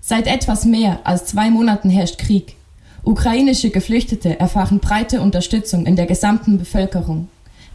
[0.01, 2.57] Seit etwas mehr als zwei Monaten herrscht Krieg.
[3.03, 7.29] Ukrainische Geflüchtete erfahren breite Unterstützung in der gesamten Bevölkerung.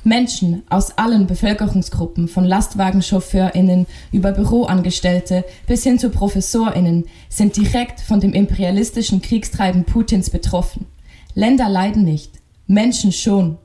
[0.05, 8.21] Menschen aus allen Bevölkerungsgruppen, von Lastwagenchauffeurinnen über Büroangestellte bis hin zu Professorinnen, sind direkt von
[8.21, 10.87] dem imperialistischen Kriegstreiben Putins betroffen.
[11.35, 12.35] Länder leiden nicht,
[12.69, 13.59] Menschen schon.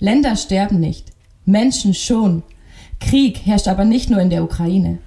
[0.00, 1.12] Länder sterben nicht,
[1.46, 2.42] Menschen schon.
[2.98, 4.98] Krieg herrscht aber nicht nur in der Ukraine.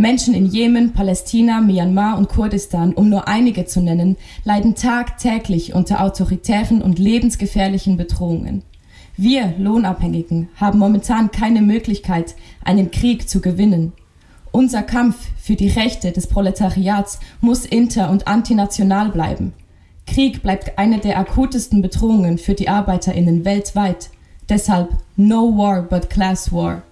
[0.00, 6.02] Menschen in Jemen, Palästina, Myanmar und Kurdistan, um nur einige zu nennen, leiden tagtäglich unter
[6.02, 8.62] autoritären und lebensgefährlichen Bedrohungen.
[9.18, 12.34] Wir Lohnabhängigen haben momentan keine Möglichkeit,
[12.64, 13.92] einen Krieg zu gewinnen.
[14.52, 19.52] Unser Kampf für die Rechte des Proletariats muss inter- und antinational bleiben.
[20.06, 24.08] Krieg bleibt eine der akutesten Bedrohungen für die Arbeiterinnen weltweit.
[24.48, 26.84] Deshalb no war but class war.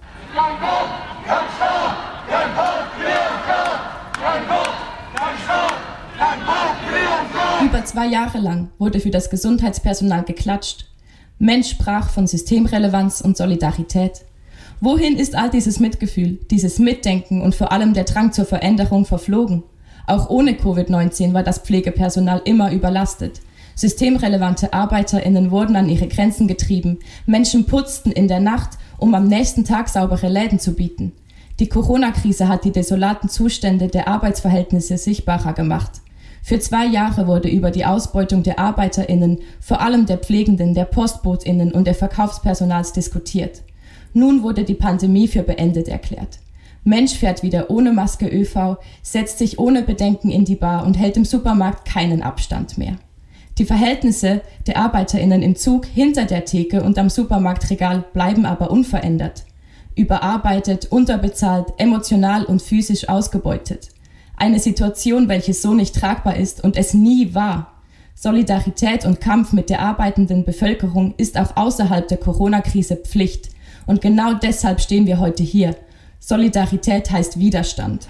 [7.79, 10.87] Über zwei Jahre lang wurde für das Gesundheitspersonal geklatscht,
[11.37, 14.25] Mensch sprach von Systemrelevanz und Solidarität.
[14.81, 19.63] Wohin ist all dieses Mitgefühl, dieses Mitdenken und vor allem der Drang zur Veränderung verflogen?
[20.07, 23.39] Auch ohne Covid-19 war das Pflegepersonal immer überlastet.
[23.75, 26.99] Systemrelevante Arbeiterinnen wurden an ihre Grenzen getrieben.
[27.27, 31.13] Menschen putzten in der Nacht, um am nächsten Tag saubere Läden zu bieten.
[31.61, 36.01] Die Corona-Krise hat die desolaten Zustände der Arbeitsverhältnisse sichtbarer gemacht.
[36.49, 41.71] Für zwei Jahre wurde über die Ausbeutung der ArbeiterInnen, vor allem der Pflegenden, der PostbotInnen
[41.71, 43.61] und der Verkaufspersonals diskutiert.
[44.15, 46.39] Nun wurde die Pandemie für beendet erklärt.
[46.83, 51.17] Mensch fährt wieder ohne Maske ÖV, setzt sich ohne Bedenken in die Bar und hält
[51.17, 52.95] im Supermarkt keinen Abstand mehr.
[53.59, 59.43] Die Verhältnisse der ArbeiterInnen im Zug hinter der Theke und am Supermarktregal bleiben aber unverändert.
[59.95, 63.89] Überarbeitet, unterbezahlt, emotional und physisch ausgebeutet.
[64.39, 67.73] Eine Situation, welche so nicht tragbar ist und es nie war.
[68.15, 73.49] Solidarität und Kampf mit der arbeitenden Bevölkerung ist auch außerhalb der Corona-Krise Pflicht.
[73.85, 75.75] Und genau deshalb stehen wir heute hier.
[76.19, 78.07] Solidarität heißt Widerstand.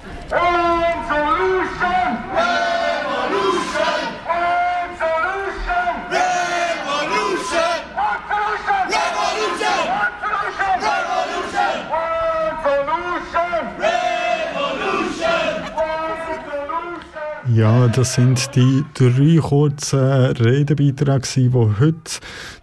[17.59, 22.11] Ja, das sind die drei kurzen Redebeiträge, die heute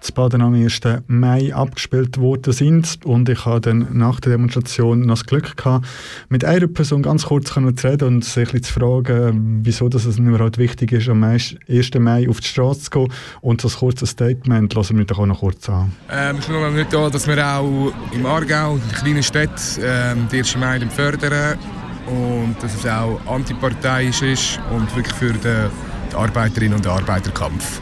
[0.00, 0.80] zu Baden am 1.
[1.06, 3.04] Mai abgespielt worden sind.
[3.04, 5.86] Und ich hatte dann nach der Demonstration noch das Glück gehabt,
[6.30, 10.56] mit einer Person ganz kurz zu reden und sich zu fragen, wieso dass es überhaupt
[10.56, 11.56] wichtig ist, am 1.
[11.98, 13.12] Mai auf die Straße zu gehen.
[13.42, 15.92] Und das kurze Statement lassen wir doch auch noch kurz an.
[16.10, 20.38] Ähm, ist nur nicht da, dass wir auch im Aargau, in kleinen Städten, ähm, den
[20.38, 20.56] 1.
[20.56, 21.58] Mai fördern
[22.06, 25.70] und dass es auch antiparteiisch ist und wirklich für den,
[26.10, 27.80] die Arbeiterinnen und den Arbeiterkampf.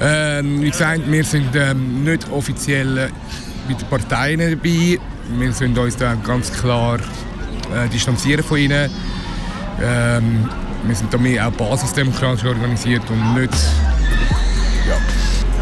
[0.00, 3.10] Ähm, wie gesagt, wir sind ähm, nicht offiziell
[3.68, 4.98] mit den Parteien dabei.
[5.38, 6.98] Wir sind uns da ganz klar
[7.74, 8.90] äh, distanzieren von ihnen.
[9.80, 10.48] Ähm,
[10.84, 13.54] wir sind da mehr auch basisdemokratisch organisiert und nicht.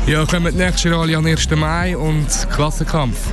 [0.07, 1.51] Ja, ja kommen nächstes Jahr alle am 1.
[1.51, 3.32] Mai und Klassenkampf.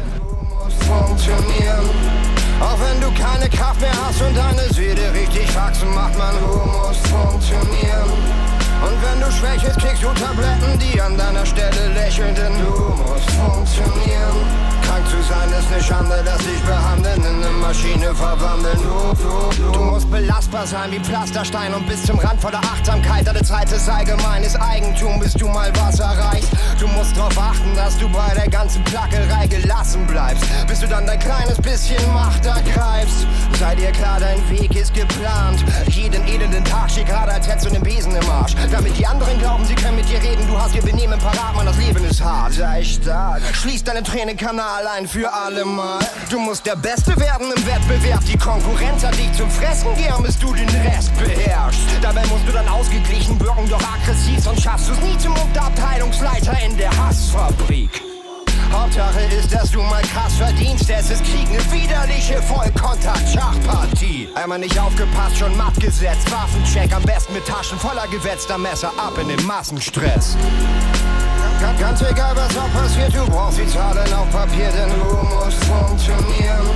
[3.07, 8.11] Du keine Kraft mehr hast und deine Seele richtig wachsen, macht man Ruhe, muss funktionieren.
[8.83, 13.31] Und wenn du schwächelst, kriegst du Tabletten, die an deiner Stelle lächeln, denn du musst
[13.31, 14.35] funktionieren.
[14.87, 18.77] Krank zu sein ist ne Schande, dass ich behandeln in ne Maschine verwandeln.
[18.77, 19.71] Du, du, du.
[19.71, 23.27] du musst belastbar sein wie Pflasterstein und bis zum Rand voller Achtsamkeit.
[23.27, 26.51] Deine Zeit ist allgemeines Eigentum, bis du mal was erreichst.
[26.79, 31.05] Du musst drauf achten, dass du bei der ganzen Plackerei gelassen bleibst, bis du dann
[31.05, 33.27] dein kleines bisschen Macht ergreifst.
[33.59, 35.65] Sei dir klar, dein Weg ist geplant.
[35.89, 38.55] Jeden elenden Tag steht gerade, als hättest du einen Besen im Arsch.
[38.71, 41.65] Damit die anderen glauben, sie können mit dir reden, du hast ihr Benehmen parat, man,
[41.65, 42.53] das Leben ist hart.
[42.53, 45.99] Sei stark, schließ deinen Tränenkanal allein für alle Mal.
[46.29, 48.23] Du musst der Beste werden im Wettbewerb.
[48.25, 51.81] Die Konkurrenz hat dich zum Fressen gern, bis du den Rest beherrschst.
[52.01, 56.55] Dabei musst du dann ausgeglichen wirken, doch aggressiv, sonst schaffst du es nie zum Unterabteilungsleiter
[56.63, 57.89] in der Hassfabrik.
[58.71, 60.89] Hauptsache ist, dass du mal krass verdienst.
[60.89, 64.29] Es ist Krieg, ne widerliche Vollkontakt-Schachpartie.
[64.35, 66.29] Einmal nicht aufgepasst, schon matt gesetzt.
[66.31, 70.35] Waffencheck, am besten mit Taschen voller gewetzter Messer ab in den Massenstress.
[71.87, 76.67] Ganz egal, was auch passiert, du brauchst die Zahlen auf Papier, denn du musst funktionieren.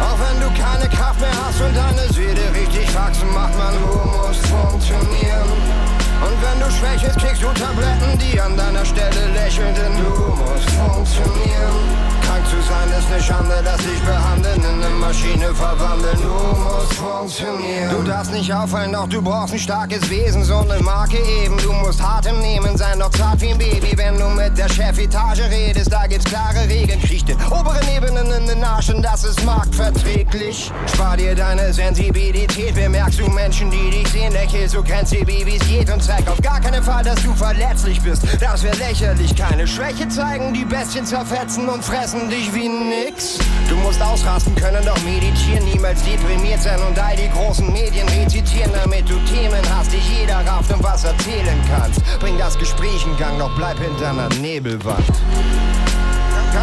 [0.00, 4.08] Auch wenn du keine Kraft mehr hast und deine Seele richtig wachsen macht, man, du
[4.08, 5.85] musst funktionieren.
[6.24, 10.70] Und wenn du schwächelst, kriegst du Tabletten, die an deiner Stelle lächeln, denn du musst
[10.70, 12.06] funktionieren.
[12.22, 16.18] Krank zu sein ist ne Schande, dass dich behandeln, in ne Maschine verwandeln.
[16.20, 17.90] Du musst funktionieren.
[17.90, 21.56] Du darfst nicht auffallen, doch du brauchst ein starkes Wesen, so ne Marke eben.
[21.58, 23.92] Du musst hart im Nehmen sein, doch zart wie ein Baby.
[23.96, 27.00] Wenn du mit der Chefetage redest, da gibt's klare Regeln.
[27.00, 30.72] Kriech den oberen Ebenen in den Arsch und das ist marktverträglich.
[30.92, 35.56] Spar dir deine Sensibilität, bemerkst du Menschen, die dich sehen, lächelst, du kennst sie, wie
[35.56, 38.22] es geht und zeig auf gar keinen Fall, dass du verletzlich bist.
[38.40, 43.38] Das wäre lächerlich, keine Schwäche zeigen, die Bestien zerfetzen und fressen dich wie nix.
[43.68, 48.70] Du musst ausrasten können, doch meditieren, niemals deprimiert sein und all die großen Medien rezitieren,
[48.72, 52.00] damit du Themen hast, die jeder rafft und was erzählen kannst.
[52.20, 55.04] Bring das Gespräch in Gang, doch bleib hinter einer Nebelwand.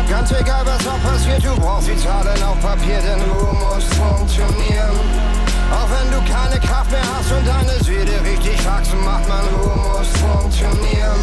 [0.10, 5.43] Ganz egal, was auch passiert, du brauchst die Zahlen auf Papier, denn du musst funktionieren.
[5.74, 9.66] Auch wenn du keine Kraft mehr hast und deine Seele richtig wachsen macht, man, du
[9.82, 11.22] musst funktionieren.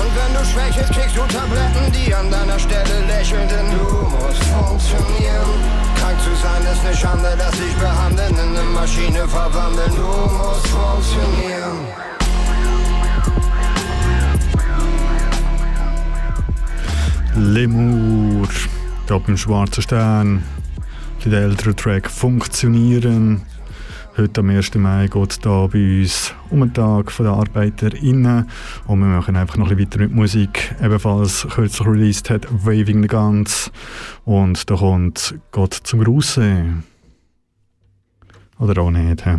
[0.00, 4.42] Und wenn du schwächelst, kriegst du Tabletten, die an deiner Stelle lächeln, denn du musst
[4.44, 5.50] funktionieren.
[5.98, 10.66] Krank zu sein ist ne Schande, dass dich behandeln, in ne Maschine verwandeln, du musst
[10.68, 11.76] funktionieren.
[17.34, 18.48] Lemur,
[19.06, 20.42] da beim Schwarzen Stern,
[21.24, 23.42] der ältere Track Funktionieren.
[24.18, 24.74] Heute am 1.
[24.76, 28.48] Mai geht es hier bei uns um den Tag der ArbeiterInnen
[28.86, 30.74] und wir machen einfach noch ein bisschen weiter mit Musik.
[30.82, 33.70] Ebenfalls kürzlich released hat Waving the Guns
[34.24, 36.64] und da kommt Gott zum Gruße.
[38.58, 39.22] Oder auch nicht.
[39.22, 39.36] He?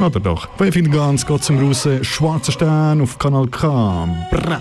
[0.00, 0.48] Oder doch.
[0.58, 4.08] Waving the Guns, Gott zum Gruße, Schwarzer Stern auf Kanal K.
[4.28, 4.60] Brrr.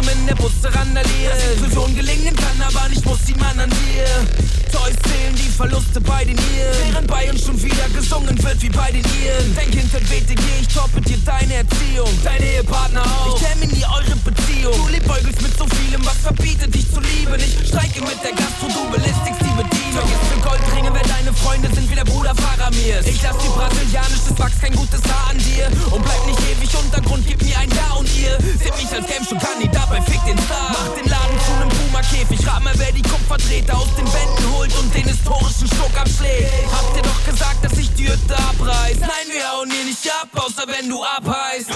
[0.00, 1.32] Zum in der Busse randalieren.
[1.32, 4.69] Dass Inklusion gelingen kann, aber nicht muss die Mann an dir.
[4.70, 6.92] Toys zählen die Verluste bei den Iren.
[6.92, 9.54] Während bei uns schon wieder gesungen wird wie bei den Iren.
[9.56, 12.08] Denk hinter WTG, ich toppe dir deine Erziehung.
[12.22, 13.34] Dein Ehepartner auch.
[13.34, 14.76] Ich terminiere eure Beziehung.
[14.76, 17.34] Du liebäugelst mit so vielem, was verbietet dich zu lieben.
[17.36, 20.06] Ich streike mit der Gastro, du belistigst die Bedienung.
[20.06, 23.06] Vergiss für Goldringe, wer deine Freunde sind, wie der Bruder Faramirs.
[23.06, 25.66] Ich lass die brasilianisch, es wächst kein gutes Haar an dir.
[25.90, 28.38] Und bleib nicht ewig Untergrund, gib mir ein Ja und ihr.
[28.58, 30.70] Seht mich als Game-Show-Kandidat dabei fick den Star.
[30.70, 34.59] Mach den Laden zu nem Puma-Käfig, rat mal, wer die Kupfertreter aus den Wänden holt
[34.68, 36.52] und den historischen Stuck abschlägt.
[36.70, 39.00] Habt ihr doch gesagt, dass ich die Hütte abreiß?
[39.00, 41.70] Nein, wir hauen hier nicht ab, außer wenn du abheißt.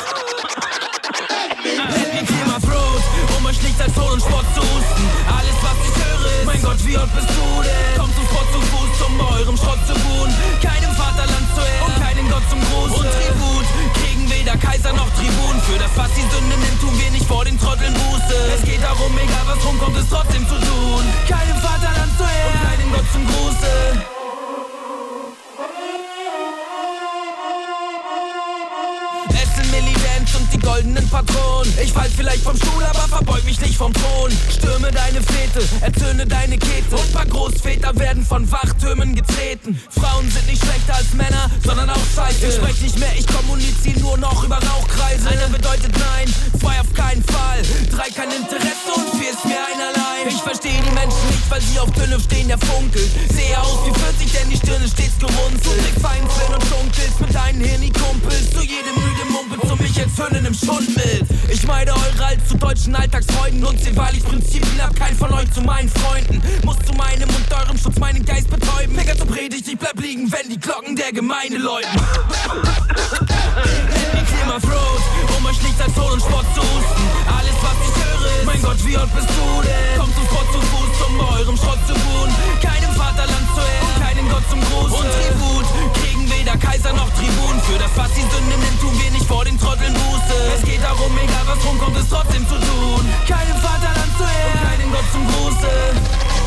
[1.64, 3.02] Nennt mich Thema Throat,
[3.38, 5.04] um euch nicht als Ton und Sport zu husten.
[5.26, 7.96] Alles, was ich höre, ist, mein Gott, wie alt bist du denn?
[7.96, 10.34] Komm zum Sport zu Fuß, um eurem Schrott zu ruhen.
[10.60, 10.93] Keinem
[14.54, 15.60] weder Kaiser noch Tribun.
[15.62, 18.36] Für das, was die Sünde nimmt, tun wir nicht vor den Trotteln Buße.
[18.56, 21.04] Es geht darum, egal was rumkommt, es trotzdem zu tun.
[21.28, 24.23] Keinem Vaterland zu Ehren und keinen Gott zum Gruße.
[31.24, 31.66] Patron.
[31.82, 34.30] Ich fall vielleicht vom Stuhl, aber verbeug mich nicht vom Thron.
[34.50, 36.96] Stürme deine Fete, erzürne deine Kete.
[36.96, 39.80] Und paar Großväter werden von Wachtürmen getreten.
[39.90, 42.46] Frauen sind nicht schlechter als Männer, sondern auch scheiße.
[42.46, 45.28] Ich sprech nicht mehr, ich kommuniziere nur noch über Rauchkreise.
[45.28, 47.62] Einer bedeutet nein, zwei auf keinen Fall.
[47.90, 50.28] Drei kein Interesse und vier ist mir einerlei.
[50.28, 53.10] Ich verstehe die Menschen nicht, weil sie auf Dünne stehen, der funkelt.
[53.32, 55.64] Sehe aus wie 40, denn die Stirne stets gerunzelt.
[55.64, 58.50] Du kriegst Feindsinn und schunkelst mit deinen Hirni-Kumpels.
[58.50, 60.93] Zu jedem müde Mumpe, zu mich jetzt Hünnen im Schund
[62.34, 65.88] eure allzu deutschen Alltagsfreuden und seh, weil ich Prinzipien hab, kein von euch zu meinen
[65.88, 66.42] Freunden.
[66.64, 68.96] Muss zu meinem und eurem Lärmschutz meinen Geist betäuben.
[68.96, 71.90] Digga, so predigt, ich bleib liegen, wenn die Glocken der Gemeinde läuten.
[73.94, 75.02] Handy Klima Throat,
[75.36, 77.04] um euch nichts als Ton und Sport zu husten.
[77.26, 79.98] Alles, was ich höre, ist, mein Gott, wie alt bist du denn?
[79.98, 82.30] Komm zum Sport zu Fuß, um eurem Schrott zu ruhen.
[82.62, 84.92] Keinem Vaterland zu Ehren, keinen Gott zum Gruß.
[84.92, 86.13] Und Tribut kriegen
[86.44, 87.60] weder Kaiser noch Tribun.
[87.62, 90.36] Für das, was die Sünde nimmt, tun wir nicht vor den Trotteln Buße.
[90.56, 93.04] Es geht darum, egal was rumkommt, es trotzdem zu tun.
[93.26, 96.43] Keinem Vaterland zu Ehren, keinen Gott zum Gruße.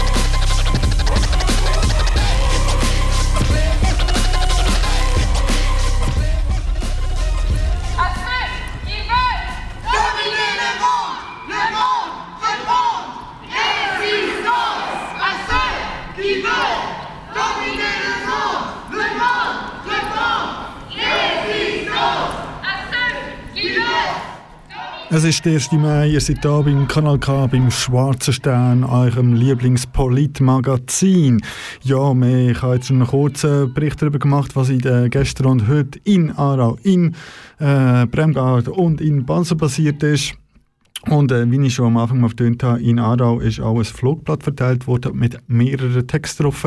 [25.09, 25.71] Es ist der 1.
[25.71, 31.39] Mai, ihr seid hier beim Kanal K, beim Schwarzen Stern, eurem Lieblingspolitmagazin.
[31.81, 35.69] Ja, ich habe jetzt schon einen kurzen Bericht darüber gemacht, was in der gestern und
[35.69, 37.15] heute in Aarau, in
[37.59, 40.33] äh, Bremgarten und in Basel passiert ist.
[41.03, 43.85] Und äh, wie ich schon am Anfang mal erwähnt habe, in Aarau ist auch ein
[43.85, 46.65] Flugblatt verteilt worden mit mehreren Texten drauf.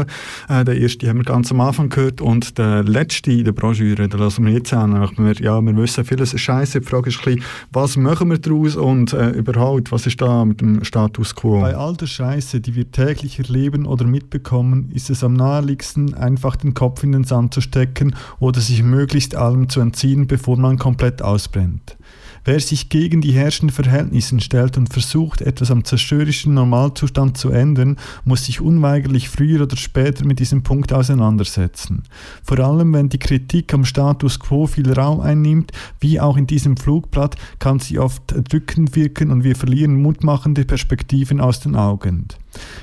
[0.49, 4.09] Äh, der erste haben wir ganz am Anfang gehört und der letzte in der Broschüre,
[4.09, 4.93] den lassen wir jetzt an.
[5.17, 6.81] Wir, ja, wir wissen vieles Scheiße.
[6.81, 10.45] Die Frage ist ein bisschen, was machen wir daraus und äh, überhaupt, was ist da
[10.45, 11.61] mit dem Status quo?
[11.61, 16.57] Bei all der Scheiße, die wir täglich erleben oder mitbekommen, ist es am naheliegendsten, einfach
[16.57, 20.79] den Kopf in den Sand zu stecken oder sich möglichst allem zu entziehen, bevor man
[20.79, 21.97] komplett ausbrennt.
[22.45, 27.97] Wer sich gegen die herrschenden Verhältnisse stellt und versucht, etwas am zerstörerischen Normalzustand zu ändern,
[28.25, 32.05] muss sich unweigerlich früher oder später mit diesem Punkt auseinandersetzen.
[32.43, 36.77] Vor allem, wenn die Kritik am Status quo viel Raum einnimmt, wie auch in diesem
[36.77, 42.29] Flugblatt, kann sie oft drückend wirken und wir verlieren mutmachende Perspektiven aus den Augen.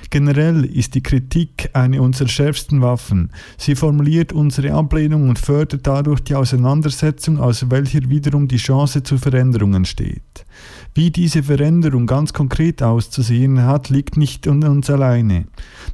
[0.10, 3.32] Generell ist die Kritik eine unserer schärfsten Waffen.
[3.58, 9.18] Sie formuliert unsere Ablehnung und fördert dadurch die Auseinandersetzung, aus welcher wiederum die Chance zu
[9.18, 10.46] Veränderungen steht.
[10.98, 15.46] Wie diese Veränderung ganz konkret auszusehen hat, liegt nicht an uns alleine.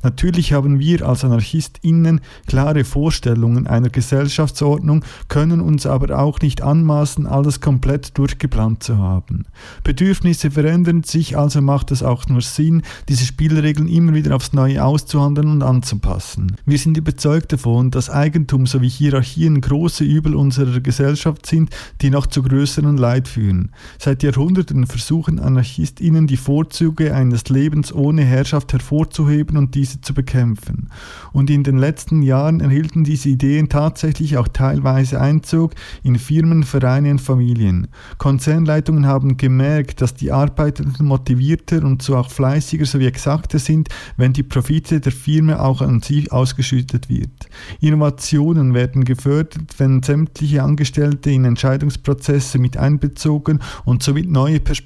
[0.02, 7.28] Natürlich haben wir als AnarchistInnen klare Vorstellungen einer Gesellschaftsordnung, können uns aber auch nicht anmaßen,
[7.28, 9.44] alles komplett durchgeplant zu haben.
[9.84, 14.86] Bedürfnisse verändern sich, also macht es auch nur Sinn, diese Spielregeln immer wieder aufs Neue
[14.86, 16.56] auszuhandeln und anzupassen.
[16.66, 22.28] Wir sind überzeugt davon, dass Eigentum sowie Hierarchien große Übel unserer Gesellschaft sind, die noch
[22.28, 23.72] zu größeren Leid führen.
[24.00, 30.90] Seit Jahrhunderten versuchen AnarchistInnen die Vorzüge eines Lebens ohne Herrschaft hervorzuheben und diese zu bekämpfen.
[31.32, 35.74] Und in den letzten Jahren erhielten diese Ideen tatsächlich auch teilweise Einzug
[36.04, 37.88] in Firmen, Vereine und Familien.
[38.20, 44.34] Konzernleitungen haben gemerkt, dass die Arbeitenden motivierter und so auch fleißiger sowie exakter sind, wenn
[44.34, 47.50] die Profite der Firma auch an sie ausgeschüttet wird.
[47.82, 54.83] Innovationen werden gefördert, wenn sämtliche Angestellte in Entscheidungsprozesse mit einbezogen und somit neue Perspektiven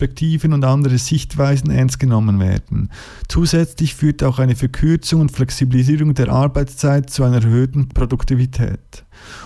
[0.54, 2.90] und andere Sichtweisen ernst genommen werden.
[3.28, 9.06] Zusätzlich führt auch eine Verkürzung und Flexibilisierung der Arbeitszeit zu einer erhöhten Produktivität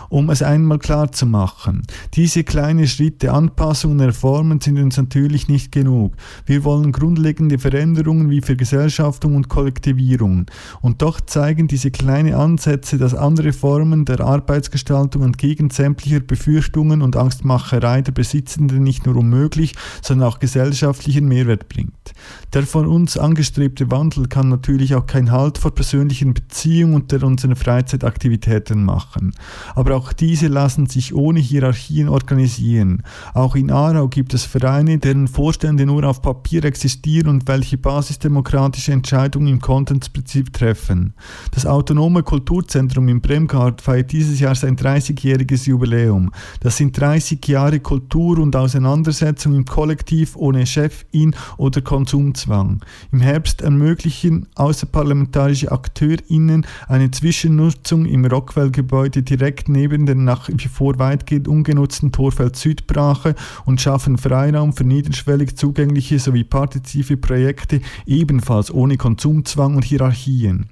[0.10, 1.84] um es einmal klar zu machen.
[2.14, 6.14] Diese kleinen Schritte, Anpassungen und Reformen sind uns natürlich nicht genug.
[6.46, 10.48] Wir wollen grundlegende Veränderungen wie Vergesellschaftung und Kollektivierung.
[10.82, 17.16] Und doch zeigen diese kleinen Ansätze, dass andere Formen der Arbeitsgestaltung entgegen sämtlicher Befürchtungen und
[17.16, 22.14] Angstmacherei der Besitzenden nicht nur unmöglich, sondern auch gesellschaftlichen Mehrwert bringt.
[22.54, 27.56] Der von uns angestrebte Wandel kann natürlich auch kein Halt vor persönlichen Beziehungen und unseren
[27.56, 29.34] Freizeitaktivitäten machen.
[29.76, 33.04] Aber auch diese lassen sich ohne Hierarchien organisieren.
[33.34, 38.92] Auch in Aarau gibt es Vereine, deren Vorstände nur auf Papier existieren und welche basisdemokratische
[38.92, 41.14] Entscheidungen im Kontensprinzip treffen.
[41.52, 46.32] Das Autonome Kulturzentrum in Bremgard feiert dieses Jahr sein 30-jähriges Jubiläum.
[46.62, 52.82] Das sind 30 Jahre Kultur und Auseinandersetzung im Kollektiv ohne Chefin oder Konsumzwang.
[53.12, 60.68] Im Herbst ermöglichen außerparlamentarische AkteurInnen eine Zwischennutzung im Rockwell-Gebäude direkt direkt neben der nach wie
[60.70, 63.36] vor weitgehend ungenutzten Torfeld Südbrache
[63.66, 70.70] und schaffen Freiraum für niederschwellig zugängliche sowie partizipative Projekte, ebenfalls ohne Konsumzwang und Hierarchien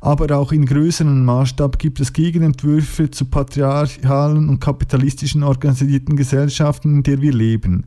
[0.00, 7.02] aber auch in größerem Maßstab gibt es Gegenentwürfe zu patriarchalen und kapitalistischen organisierten Gesellschaften, in
[7.02, 7.86] der wir leben.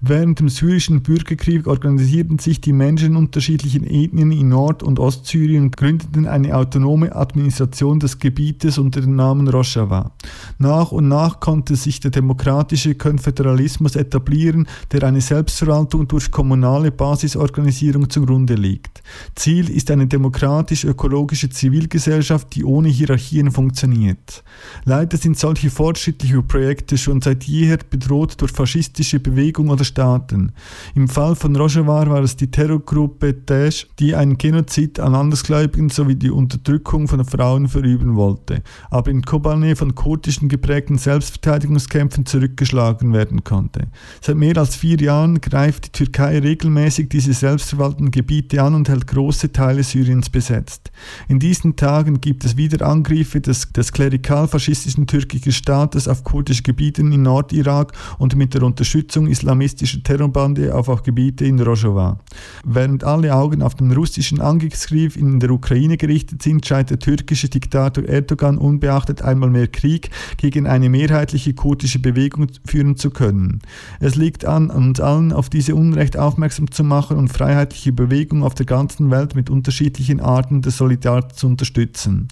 [0.00, 5.76] Während dem syrischen Bürgerkrieg organisierten sich die Menschen unterschiedlichen Ethnien in Nord- und Ostsyrien und
[5.76, 10.12] gründeten eine autonome Administration des Gebietes unter dem Namen Rojava.
[10.58, 18.08] Nach und nach konnte sich der demokratische Konföderalismus etablieren, der eine Selbstverwaltung durch kommunale Basisorganisierung
[18.08, 19.02] zugrunde liegt.
[19.34, 24.44] Ziel ist eine demokratisch-ökologische Zivilgesellschaft, die ohne Hierarchien funktioniert.
[24.84, 30.52] Leider sind solche fortschrittliche Projekte schon seit jeher bedroht durch faschistische Bewegungen oder Staaten.
[30.94, 36.14] Im Fall von Rojava war es die Terrorgruppe Daesh, die einen Genozid an Andersgläubigen sowie
[36.14, 43.42] die Unterdrückung von Frauen verüben wollte, aber in Kobane von kurdischen geprägten Selbstverteidigungskämpfen zurückgeschlagen werden
[43.42, 43.88] konnte.
[44.20, 49.06] Seit mehr als vier Jahren greift die Türkei regelmäßig diese selbstverwalteten Gebiete an und hält
[49.06, 50.90] große Teile Syriens besetzt.
[51.28, 57.00] In diesen Tagen gibt es wieder Angriffe des, des klerikal-faschistischen türkischen Staates auf kurdische Gebiete
[57.00, 62.18] in Nordirak und mit der Unterstützung islamistischer Terrorbande auf auch Gebiete in Rojava.
[62.64, 67.48] Während alle Augen auf den russischen Angriffskrieg in der Ukraine gerichtet sind, scheint der türkische
[67.48, 73.60] Diktator Erdogan unbeachtet einmal mehr Krieg gegen eine mehrheitliche kurdische Bewegung führen zu können.
[74.00, 78.54] Es liegt an uns allen, auf diese Unrecht aufmerksam zu machen und freiheitliche Bewegung auf
[78.54, 82.28] der ganzen Welt mit unterschiedlichen Arten der Solidarität zu unterstützen.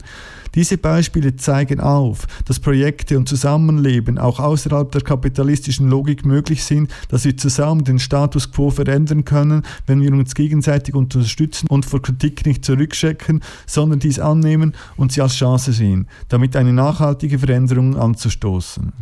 [0.55, 6.91] Diese Beispiele zeigen auf, dass Projekte und Zusammenleben auch außerhalb der kapitalistischen Logik möglich sind,
[7.09, 12.03] dass wir zusammen den Status quo verändern können, wenn wir uns gegenseitig unterstützen und vor
[12.03, 17.97] Kritik nicht zurückschrecken, sondern dies annehmen und sie als Chance sehen, damit eine nachhaltige Veränderung
[17.97, 18.93] anzustoßen.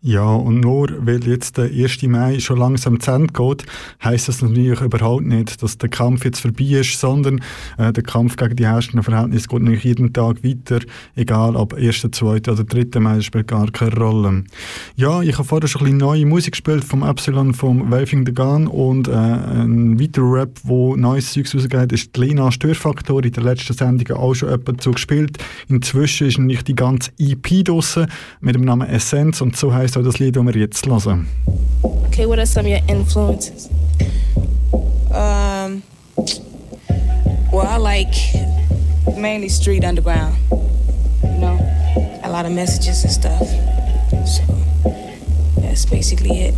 [0.00, 2.04] Ja, und nur weil jetzt der 1.
[2.04, 3.64] Mai schon langsam zu Ende geht,
[4.00, 7.40] heisst das natürlich überhaupt nicht, dass der Kampf jetzt vorbei ist, sondern
[7.78, 10.78] äh, der Kampf gegen die herrschenden Verhältnisse geht natürlich jeden Tag weiter,
[11.16, 12.26] egal ob 1., 2.
[12.26, 13.00] oder 3.
[13.00, 14.44] Mai, spielt gar keine Rolle.
[14.94, 18.32] Ja, ich habe vorher schon ein bisschen neue Musik gespielt vom Epsilon, vom Waving the
[18.32, 23.32] Gun und äh, ein weiterer Rap, wo neues Zeugs rausgeht, ist die Lena Störfaktor, in
[23.32, 25.38] der letzten Sendung auch schon jemand dazu gespielt.
[25.66, 28.06] Inzwischen ist nämlich die ganze EP draussen
[28.40, 31.28] mit dem Namen Essence und so heisst auch das Lied, das wir jetzt hören.
[31.82, 33.70] Okay, what are some of your influences?
[35.10, 35.82] Um,
[37.50, 38.14] well, I like
[39.16, 40.34] mainly street underground.
[41.22, 41.58] You know,
[42.22, 43.48] a lot of messages and stuff.
[44.26, 44.42] So
[45.60, 46.54] that's basically it.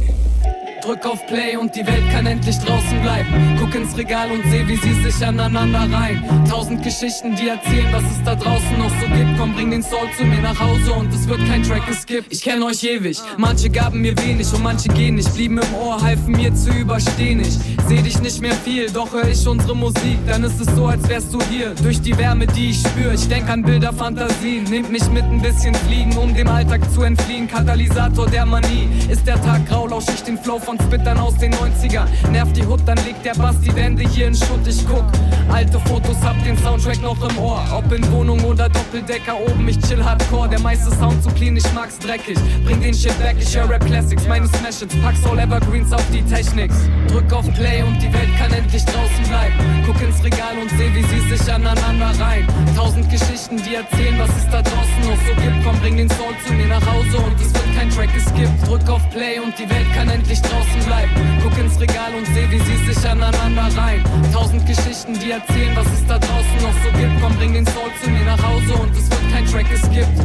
[0.81, 3.59] Drück auf Play und die Welt kann endlich draußen bleiben.
[3.61, 6.24] Guck ins Regal und seh, wie sie sich aneinander reihen.
[6.49, 9.39] Tausend Geschichten, die erzählen, was es da draußen noch so gibt.
[9.39, 12.33] Komm, bring den Soul zu mir nach Hause und es wird kein Track geskippt.
[12.33, 15.33] Ich kenn euch ewig, manche gaben mir wenig und manche gehen nicht.
[15.35, 17.41] Blieben im Ohr, halfen mir zu überstehen.
[17.41, 20.18] Ich seh dich nicht mehr viel, doch hör ich unsere Musik.
[20.26, 21.74] Dann ist es so, als wärst du hier.
[21.83, 23.12] Durch die Wärme, die ich spür.
[23.12, 24.64] Ich denk an Bilder, Fantasien.
[24.64, 27.49] Nehmt mich mit ein bisschen Fliegen, um dem Alltag zu entfliehen.
[27.49, 28.89] Katalysator der Manie.
[29.11, 32.07] Ist der Tag grau, lausch ich den Flow von Spittern aus den 90ern.
[32.31, 34.66] Nervt die Hut, dann legt der Bass die Wände hier in Schutt.
[34.66, 35.05] Ich guck
[35.51, 37.62] alte Fotos, hab den Soundtrack noch im Ohr.
[37.73, 40.49] Ob in Wohnung oder Doppeldecker oben, ich chill hardcore.
[40.49, 42.39] Der meiste Sound zu clean, ich mag's dreckig.
[42.64, 44.95] Bring den Shit weg, ich hör Rap Classics, meine Smash-Hits.
[45.03, 46.77] Pack Soul Evergreens auf die Techniks.
[47.09, 49.55] Drück auf Play und die Welt kann endlich draußen bleiben.
[49.87, 52.47] Guck ins Regal und seh, wie sie sich aneinander reihen.
[52.77, 55.64] Tausend Geschichten, die erzählen, was es da draußen noch so gibt.
[55.64, 58.66] Komm, bring den Soul zu mir nach Hause und es wird kein Track geskippt.
[58.66, 61.11] Drück auf Play und die Welt kann endlich draußen bleiben.
[61.43, 64.05] Guck ins Regal und seh, wie sie sich aneinander reihen.
[64.33, 67.21] Tausend Geschichten, die erzählen, was es da draußen noch so gibt.
[67.21, 70.21] Komm, bring den Soul zu mir nach Hause und es wird kein Track geskippt.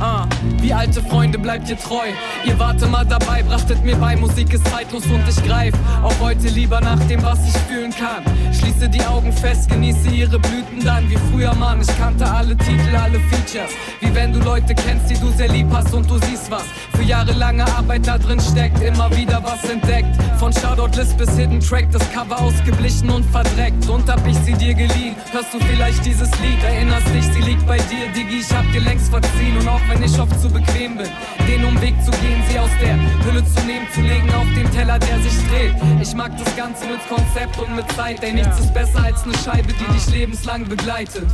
[0.00, 0.26] Ah,
[0.62, 2.06] wie alte Freunde bleibt ihr treu.
[2.46, 6.48] Ihr wart immer dabei, brachtet mir bei, Musik ist zeitlos und ich greif auch heute
[6.48, 8.22] lieber nach dem, was ich fühlen kann.
[8.52, 11.80] Schließe die Augen fest, genieße ihre Blüten dann wie früher, Mann.
[11.80, 13.70] Ich kannte alle Titel, alle Features.
[14.00, 16.64] Wie wenn du Leute kennst, die du sehr lieb hast und du siehst was.
[16.92, 20.14] Für jahrelange Arbeit da drin steckt, immer wieder was entdeckt.
[20.38, 23.88] Von Shoutout List bis Hidden Track, das Cover ausgeblichen und verdreckt.
[23.88, 25.16] Und hab ich sie dir geliehen.
[25.32, 26.62] Hörst du vielleicht dieses Lied?
[26.64, 29.56] Erinnerst dich, sie liegt bei dir, Diggi, ich hab dir längst verziehen.
[29.58, 31.08] Und auch wenn ich oft zu bequem bin,
[31.48, 32.94] den Umweg zu gehen, sie aus der
[33.24, 35.74] Hülle zu nehmen, zu legen auf den Teller, der sich dreht.
[36.00, 39.34] Ich mag das Ganze mit Konzept und mit Zeit, ey, nichts ist besser als eine
[39.38, 41.26] Scheibe, die dich lebenslang begleitet.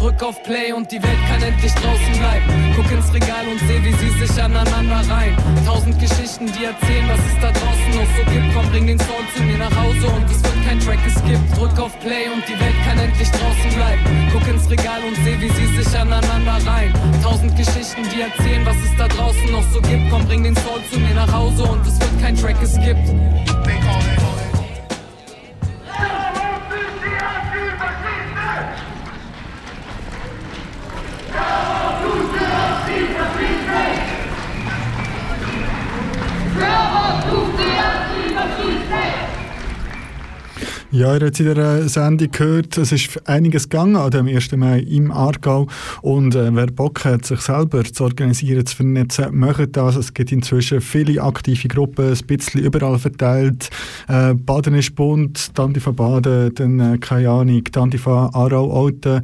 [0.00, 2.72] Drück auf Play und die Welt kann endlich draußen bleiben.
[2.74, 5.36] Guck ins Regal und seh, wie sie sich aneinander reihen.
[5.66, 8.48] Tausend Geschichten, die erzählen, was es da draußen noch so gibt.
[8.54, 11.54] Komm, bring den Soul zu mir nach Hause und es wird kein Track geskippt.
[11.54, 14.02] Drück auf Play und die Welt kann endlich draußen bleiben.
[14.32, 16.92] Guck ins Regal und seh, wie sie sich aneinander reihen.
[17.22, 20.10] Tausend Geschichten, die erzählen, was es da draußen noch so gibt.
[20.10, 23.10] Komm, bring den Soul zu mir nach Hause und es wird kein Track geskippt.
[40.92, 44.50] Ja, ihr habt in der Sendung gehört, es ist einiges gegangen an dem 1.
[44.56, 45.68] Mai im Aargau
[46.02, 49.94] und äh, wer Bock hat, sich selber zu organisieren, zu vernetzen, macht das.
[49.94, 53.70] Es gibt inzwischen viele aktive Gruppen, ein bisschen überall verteilt.
[54.08, 59.22] Äh, Baden ist bunt, Tantifa Baden, dann äh, keine Ahnung, Tantifa Aarau Alten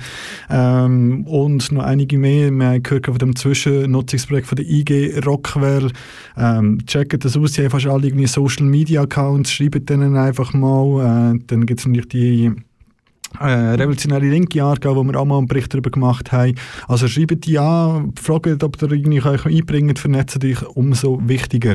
[0.48, 2.52] ähm, und noch einige mehr.
[2.52, 5.90] Wir haben gehört von dem Zwischennutzungsprojekt von der IG Rockwell.
[6.36, 10.52] Ähm, checkt das aus, sie haben fast alle irgendwie Social Media Accounts, schreibt denen einfach
[10.52, 11.34] mal.
[11.34, 12.52] Äh, dann gibt es natürlich die
[13.40, 16.54] äh, revolutionäre linke Aargau, wo wir auch mal einen Bericht darüber gemacht haben.
[16.88, 21.74] Also schreibt die an, fragt, ob ihr irgendwie euch einbringen könnt, vernetzt euch umso wichtiger.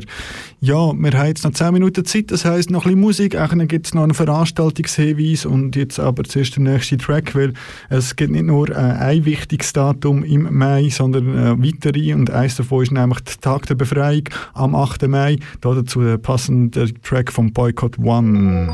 [0.59, 3.67] Ja, wir haben jetzt noch 10 Minuten Zeit, das heisst noch ein bisschen Musik, dann
[3.67, 7.53] gibt es noch einen Veranstaltungshinweis und jetzt aber zuerst der nächste Track, weil
[7.89, 12.55] es gibt nicht nur äh, ein wichtiges Datum im Mai, sondern äh, weitere und eins
[12.55, 14.23] davon ist nämlich der Tag der Befreiung
[14.53, 15.07] am 8.
[15.07, 15.37] Mai.
[15.59, 18.73] dazu der passende Track vom Boycott One.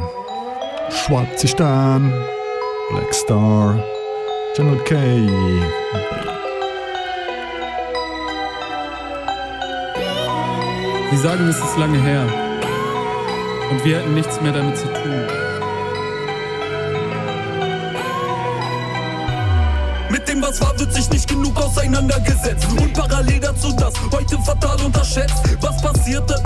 [0.89, 2.13] Schwarze Stern,
[2.89, 3.83] Black Star,
[4.55, 4.95] Channel K.
[11.11, 12.25] Sie sagen, es ist lange her
[13.71, 15.47] und wir hätten nichts mehr damit zu tun.
[20.09, 22.67] Mit dem, was war, wird sich nicht genug auseinandergesetzt.
[22.79, 25.35] Und parallel dazu das heute fatal unterschätzt.
[25.61, 26.41] Was passierte,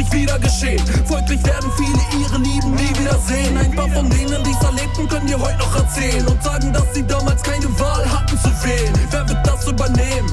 [0.00, 0.80] folglich wieder geschehen.
[1.06, 3.56] Folglich werden viele ihre Lieben nie wiedersehen.
[3.56, 6.94] Ein paar von denen, die es erlebten, können dir heute noch erzählen und sagen, dass
[6.94, 8.92] sie damals keine Wahl hatten zu wählen.
[9.10, 10.32] Wer wird das übernehmen?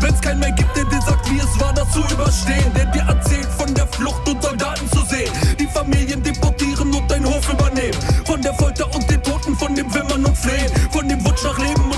[0.00, 2.72] Wenn's keinen mehr gibt, der dir sagt, wie es war, das zu überstehen.
[2.74, 5.32] Der dir erzählt von der Flucht und Soldaten zu sehen.
[5.58, 7.98] Die Familien deportieren und deinen Hof übernehmen.
[8.24, 10.70] Von der Folter und den Toten, von dem Wimmern und Flehen.
[10.92, 11.97] Von dem Wunsch nach Leben und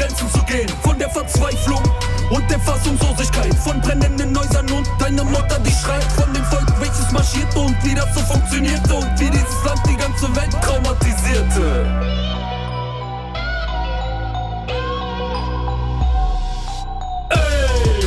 [0.00, 0.68] Grenzen zu gehen.
[0.82, 1.82] Von der Verzweiflung
[2.30, 3.54] und der Fassungslosigkeit.
[3.56, 6.10] Von brennenden Häusern und deiner Mutter, die schreit.
[6.12, 8.94] Von dem Volk, welches marschierte und wie das so funktionierte.
[8.94, 11.86] Und wie dieses Land die ganze Welt traumatisierte.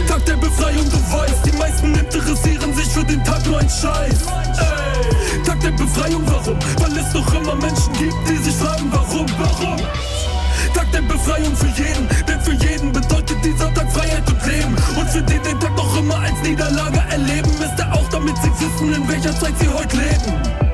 [0.08, 4.26] Tag der Befreiung, du weißt, die meisten interessieren sich für den Tag nur ein Scheiß.
[4.58, 6.58] Ey, Tag der Befreiung, warum?
[6.80, 9.78] Weil es doch immer Menschen gibt, die sich fragen, warum, warum?
[10.74, 14.76] Tag der Befreiung für jeden, denn für jeden bedeutet dieser Tag Freiheit und Leben.
[15.00, 18.52] Und für den den Tag noch immer als Niederlage erleben, ist er auch, damit sie
[18.52, 20.73] wissen, in welcher Zeit sie heute leben.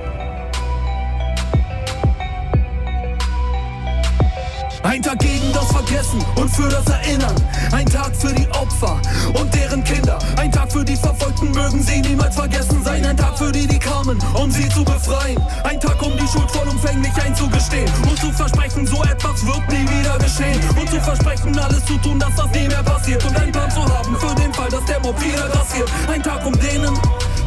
[4.83, 7.35] Ein Tag gegen das Vergessen und für das Erinnern.
[7.71, 8.99] Ein Tag für die Opfer
[9.33, 10.17] und deren Kinder.
[10.37, 13.05] Ein Tag für die Verfolgten, mögen sie niemals vergessen sein.
[13.05, 15.37] Ein Tag für die, die kamen, um sie zu befreien.
[15.63, 17.91] Ein Tag, um die Schuld vollumfänglich einzugestehen.
[18.09, 20.61] Und zu versprechen, so etwas wird nie wieder geschehen.
[20.79, 23.23] Und zu versprechen, alles zu tun, dass das nie mehr passiert.
[23.25, 25.89] Und einen Plan zu haben für den Fall, dass der Mob wieder grassiert.
[26.11, 26.97] Ein Tag, um denen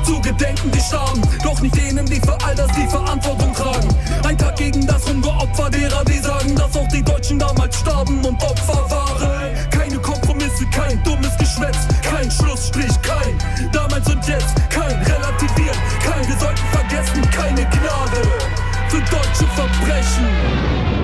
[0.04, 1.22] zu gedenken, die starben.
[1.42, 3.88] Doch nicht denen, die für all das die Verantwortung tragen.
[4.24, 8.42] Ein Tag gegen das Hungeropfer derer, die sagen, dass auch die Deutschen damals starben und
[8.42, 9.70] Opfer waren.
[9.70, 16.36] Keine Kompromisse, kein dummes Geschwätz, kein Schlussstrich, kein damals und jetzt, kein relativieren, kein wir
[16.38, 18.22] sollten vergessen, keine Gnade
[18.88, 21.01] für deutsche Verbrechen.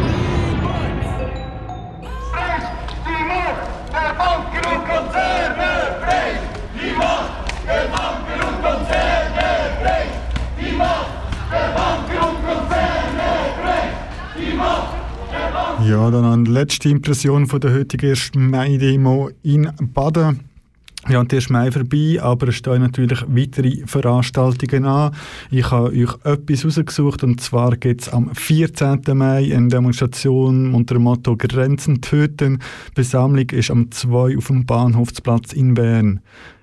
[16.59, 18.33] Letzte Impression von der heutigen 1.
[18.35, 20.41] Mai-Demo in Baden.
[21.09, 25.15] Ja, und der ist Mai vorbei, aber es stehen natürlich weitere Veranstaltungen an.
[25.53, 29.03] Ich habe euch etwas rausgesucht und zwar gibt es am 14.
[29.15, 32.59] Mai eine Demonstration unter dem Motto Grenzen töten.
[32.89, 36.21] Die Besammlung ist am 2 auf dem Bahnhofsplatz in Bern.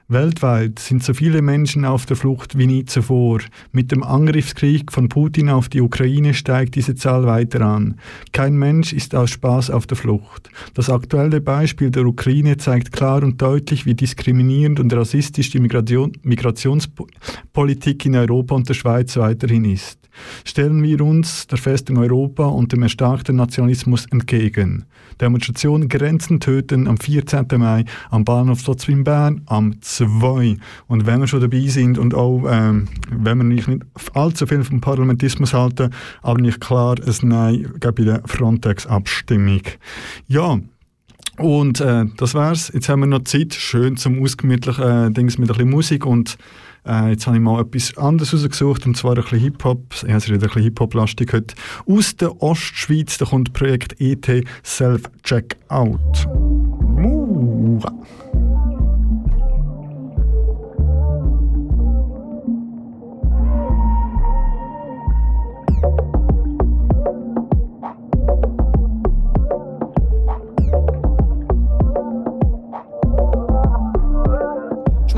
[0.08, 3.40] Weltweit sind so viele Menschen auf der Flucht wie nie zuvor.
[3.72, 8.00] Mit dem Angriffskrieg von Putin auf die Ukraine steigt diese Zahl weiter an.
[8.32, 10.52] Kein Mensch ist aus Spaß auf der Flucht.
[10.76, 16.12] Das aktuelle Beispiel der Ukraine zeigt klar und deutlich, wie diskriminierend und rassistisch die Migration,
[16.22, 20.05] Migrationspolitik in Europa und der Schweiz weiterhin ist.
[20.44, 24.86] Stellen wir uns der Festung Europa und dem erstarkten Nationalismus entgegen.
[25.22, 27.46] Demonstration Grenzen töten am 14.
[27.58, 30.58] Mai am Bahnhof in Bern am 2.
[30.88, 33.70] Und wenn wir schon dabei sind und auch ähm, wenn wir nicht
[34.14, 35.92] allzu viel vom Parlamentismus halten,
[36.22, 39.62] aber nicht klar ein Nein bei der Frontex-Abstimmung.
[40.28, 40.60] Ja,
[41.38, 42.72] und äh, das wär's.
[42.74, 46.38] Jetzt haben wir noch Zeit, schön zum ausgemütlichen äh, Dings mit ein bisschen Musik und
[46.86, 49.82] äh, jetzt habe ich mal etwas anderes rausgesucht, und zwar ein bisschen Hip-Hop.
[49.94, 51.56] Ich habe es wieder ein bisschen Hip-Hop-lastig heute.
[51.88, 56.28] Aus der Ostschweiz, da kommt Projekt ET Self-Checkout.
[56.96, 57.94] Mura.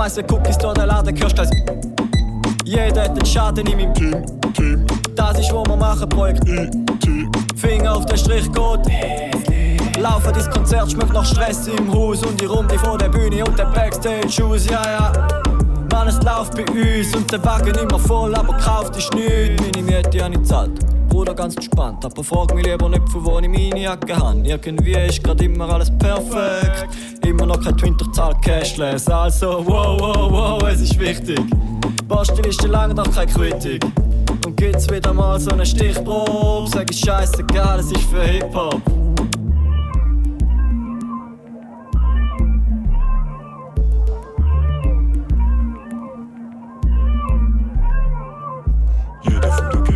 [0.08, 1.34] schmeiße Cookies durch den Laden, Kirsch
[3.38, 4.84] Schaden in meinem Team, Team.
[5.16, 6.44] Das ist, was wir machen, Projekt
[7.56, 8.82] Finger auf den Strichcode
[10.00, 13.60] Laufe das Konzert, schmeckt nach Stress im Haus und die Runde vor der Bühne und
[13.60, 15.14] der Backstage-Shoes, ja, ja.
[15.92, 19.62] Mann, es läuft bei uns und der Wagen immer voll, aber kauft ist nichts.
[19.62, 20.72] Meine Miete habe ich zahlt.
[21.08, 24.42] Bruder, ganz entspannt, aber frag mich lieber nicht, von wo ich meine Jacke habe.
[24.44, 26.88] Irgendwie ist grad immer alles perfekt.
[27.24, 31.40] Immer noch kein Twinterzahl Cashless, also wow, wow, wow, es ist wichtig.
[32.08, 33.84] Basteliste lange noch keine Kritik.
[34.46, 38.82] Und gibt's wieder mal so eine Stichprobe, sag ich scheißegal, es ist für Hip-Hop.
[49.24, 49.88] Jeder von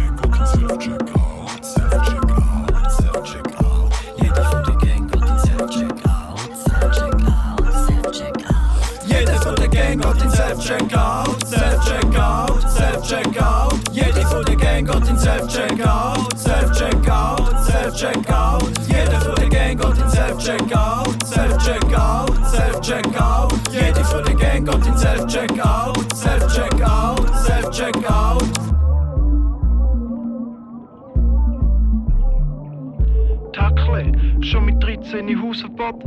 [12.22, 13.74] Self-Checkout, Self-Checkout.
[13.92, 18.72] Jeder von der Gang hat den Self-Checkout, Self-Checkout, Self-Checkout.
[18.88, 23.54] Jeder von der Gang hat den Self-Checkout, Self-Checkout, Self-Checkout.
[23.72, 28.51] Jeder von der Gang hat den Self-Checkout, Self-Checkout, Self-Checkout.
[34.52, 36.04] Schon mit 13 Hausverbot.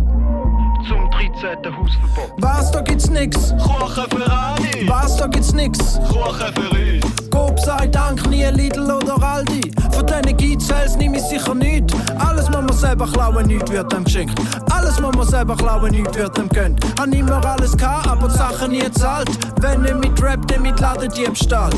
[0.86, 1.74] Zum 13.
[1.74, 2.32] Hausverbot.
[2.38, 3.54] Was, da gibt's nix?
[3.62, 4.88] Kuchen für alle.
[4.88, 5.98] Was, da gibt's nix?
[6.08, 7.30] Kuchen für uns.
[7.30, 9.72] Gott sei Dank nie Lidl oder Aldi.
[9.92, 11.94] Von diesen Geizels nehme ich sicher nicht.
[12.18, 14.38] Alles muss man selber klauen, nichts wird dem geschenkt.
[14.70, 16.84] Alles muss man selber klauen, nichts wird dem gönnt.
[16.98, 19.30] Han immer alles gehabt, aber die Sachen nie zahlt.
[19.62, 21.70] Wenn nicht mit Rap, dann mit Ladendiebstahl.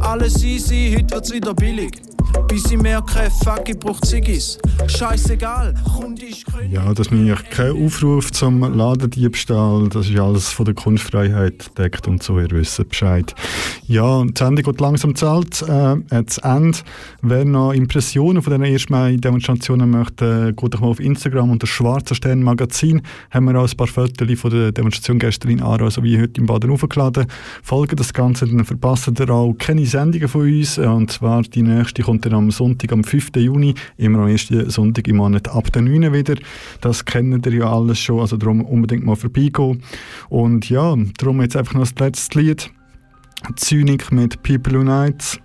[0.00, 2.15] Alles easy, heute wird's wieder billig.
[2.48, 4.58] Bis ich merke, fuck, ich brauch Ziggis.
[4.86, 9.88] Scheißegal, Kunde ist Ja, das ist mir kein Aufruf zum Ladendiebstahl.
[9.88, 13.34] Das ist alles von der Kunstfreiheit deckt und so, ihr wisst Bescheid.
[13.86, 15.62] Ja, die Sendung geht langsam zahlt.
[15.62, 16.78] Äh, das Ende.
[17.22, 18.90] Wer noch Impressionen von diesen 1.
[18.90, 23.02] Mai-Demonstrationen möchte, geht doch mal auf Instagram unter Schwarzer Stern Magazin.
[23.30, 26.46] Haben wir auch ein paar Fotos von der Demonstration gestern in Aarau sowie heute im
[26.46, 27.26] Baden hochgeladen.
[27.62, 30.78] Folgt das Ganze, dann verpasst ihr auch keine Sendungen von uns.
[30.78, 33.30] Und zwar die nächste kommt dann am Sonntag, am 5.
[33.36, 36.12] Juni, immer am ersten Sonntag im Monat ab der 9.
[36.12, 36.36] wieder.
[36.80, 39.82] Das kennt ihr ja alles schon, also darum unbedingt mal vorbeigehen.
[40.28, 42.70] Und ja, darum jetzt einfach noch das letzte Lied.
[43.56, 45.38] Zynik mit People Unite.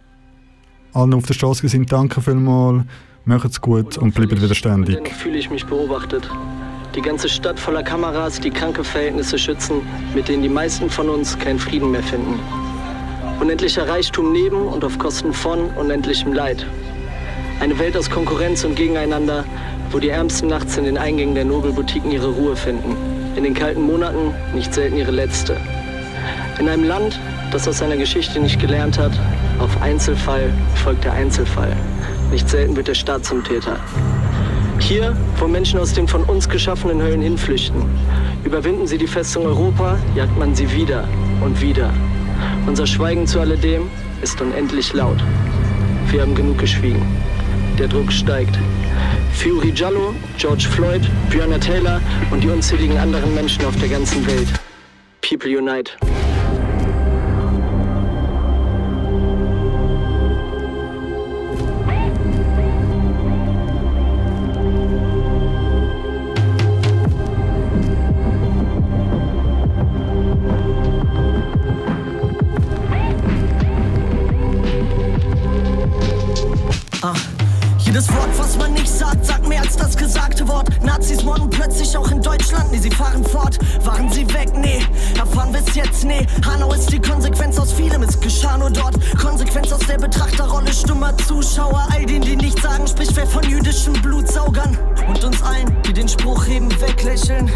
[0.93, 2.83] Allen auf der Straße sind, danke vielmals.
[3.25, 5.07] Macht's gut und bleibt wieder ständig.
[5.13, 6.29] Fühle ich mich beobachtet.
[6.95, 9.81] Die ganze Stadt voller Kameras, die kranke Verhältnisse schützen,
[10.13, 12.39] mit denen die meisten von uns keinen Frieden mehr finden.
[13.41, 16.63] Unendlicher Reichtum neben und auf Kosten von unendlichem Leid.
[17.59, 19.45] Eine Welt aus Konkurrenz und Gegeneinander,
[19.89, 22.95] wo die Ärmsten nachts in den Eingängen der Nobelboutiquen ihre Ruhe finden.
[23.35, 25.57] In den kalten Monaten nicht selten ihre letzte.
[26.59, 27.19] In einem Land,
[27.51, 29.13] das aus seiner Geschichte nicht gelernt hat,
[29.57, 31.75] auf Einzelfall folgt der Einzelfall.
[32.29, 33.79] Nicht selten wird der Staat zum Täter.
[34.77, 37.85] Hier, wo Menschen aus den von uns geschaffenen Höllen hinflüchten,
[38.43, 41.07] überwinden sie die Festung Europa, jagt man sie wieder
[41.43, 41.91] und wieder.
[42.65, 43.89] Unser Schweigen zu alledem
[44.21, 45.17] ist unendlich laut.
[46.09, 47.05] Wir haben genug geschwiegen.
[47.79, 48.57] Der Druck steigt.
[49.33, 54.47] Fury Giallo, George Floyd, Breonna Taylor und die unzähligen anderen Menschen auf der ganzen Welt.
[55.21, 55.91] People unite.
[78.01, 80.67] Jedes Wort, was man nicht sagt, sagt mehr als das gesagte Wort.
[80.83, 83.59] Nazis morden plötzlich auch in Deutschland, nee, sie fahren fort.
[83.85, 84.49] Waren sie weg?
[84.55, 84.81] Nee,
[85.19, 86.03] erfahren wir's jetzt?
[86.03, 88.95] Nee, Hanau ist die Konsequenz aus vielem, es geschah nur dort.
[89.19, 91.87] Konsequenz aus der Betrachterrolle stummer Zuschauer.
[91.91, 94.75] All denen, die nicht sagen, spricht wer von jüdischen Blutsaugern.
[95.07, 97.51] Und uns allen, die den Spruch heben, weglächeln.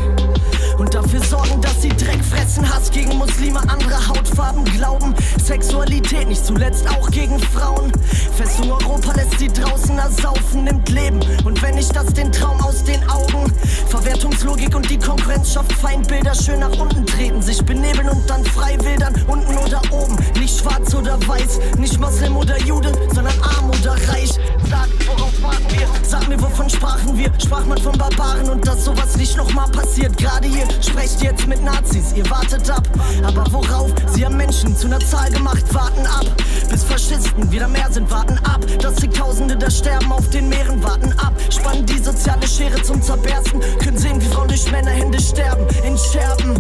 [0.78, 2.67] Und dafür sorgen, dass sie Dreck fressen.
[2.67, 5.15] Hass gegen Muslime, andere Hautfarben glauben.
[5.41, 7.91] Sexualität nicht zuletzt auch gegen Frauen.
[8.36, 11.19] Festung Europa lässt sie draußen ersaufen, nimmt Leben.
[11.45, 13.51] Und wenn nicht das den Traum aus den Augen.
[13.88, 16.36] Verwertungslogik und die Konkurrenz schafft Feindbilder.
[16.36, 19.13] Schön nach unten treten, sich benebeln und dann frei wildern.
[19.28, 21.59] Unten oder oben, nicht schwarz oder weiß.
[21.78, 24.32] Nicht Moslem oder Jude, sondern arm oder reich.
[24.70, 25.88] Sag, worauf warten wir?
[26.03, 27.32] Sag mir, wovon sprachen wir?
[27.39, 30.18] Sprach man von Barbaren und dass sowas nicht nochmal passiert.
[30.18, 32.84] Gerade hier sprecht jetzt mit Nazis, ihr wartet ab.
[33.24, 33.91] Aber worauf?
[34.07, 36.26] Sie haben Menschen zu einer Zahl gemacht, warten ab.
[36.70, 38.61] Bis Faschisten wieder mehr sind, warten ab.
[38.80, 41.34] Dass Zigtausende da sterben auf den Meeren, warten ab.
[41.49, 43.61] Spannen die soziale Schere zum Zerbersten.
[43.84, 46.59] Können sehen, wie Frauen durch Männerhände sterben, in Scherben.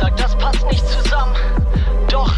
[0.00, 1.36] Sag, das passt nicht zusammen.
[2.08, 2.32] Doch,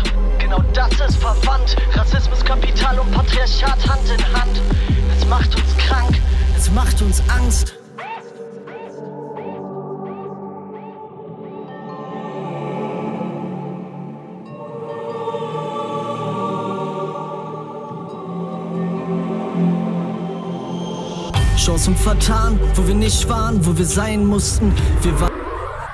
[0.53, 1.77] genau das ist verwandt.
[1.95, 4.61] Rassismus, Kapital und Patriarchat Hand in Hand.
[5.17, 6.21] Es macht uns krank,
[6.57, 7.75] es macht uns Angst.
[21.57, 24.75] Chancen vertan, wo wir nicht waren, wo wir sein mussten.
[25.03, 25.42] Wir waren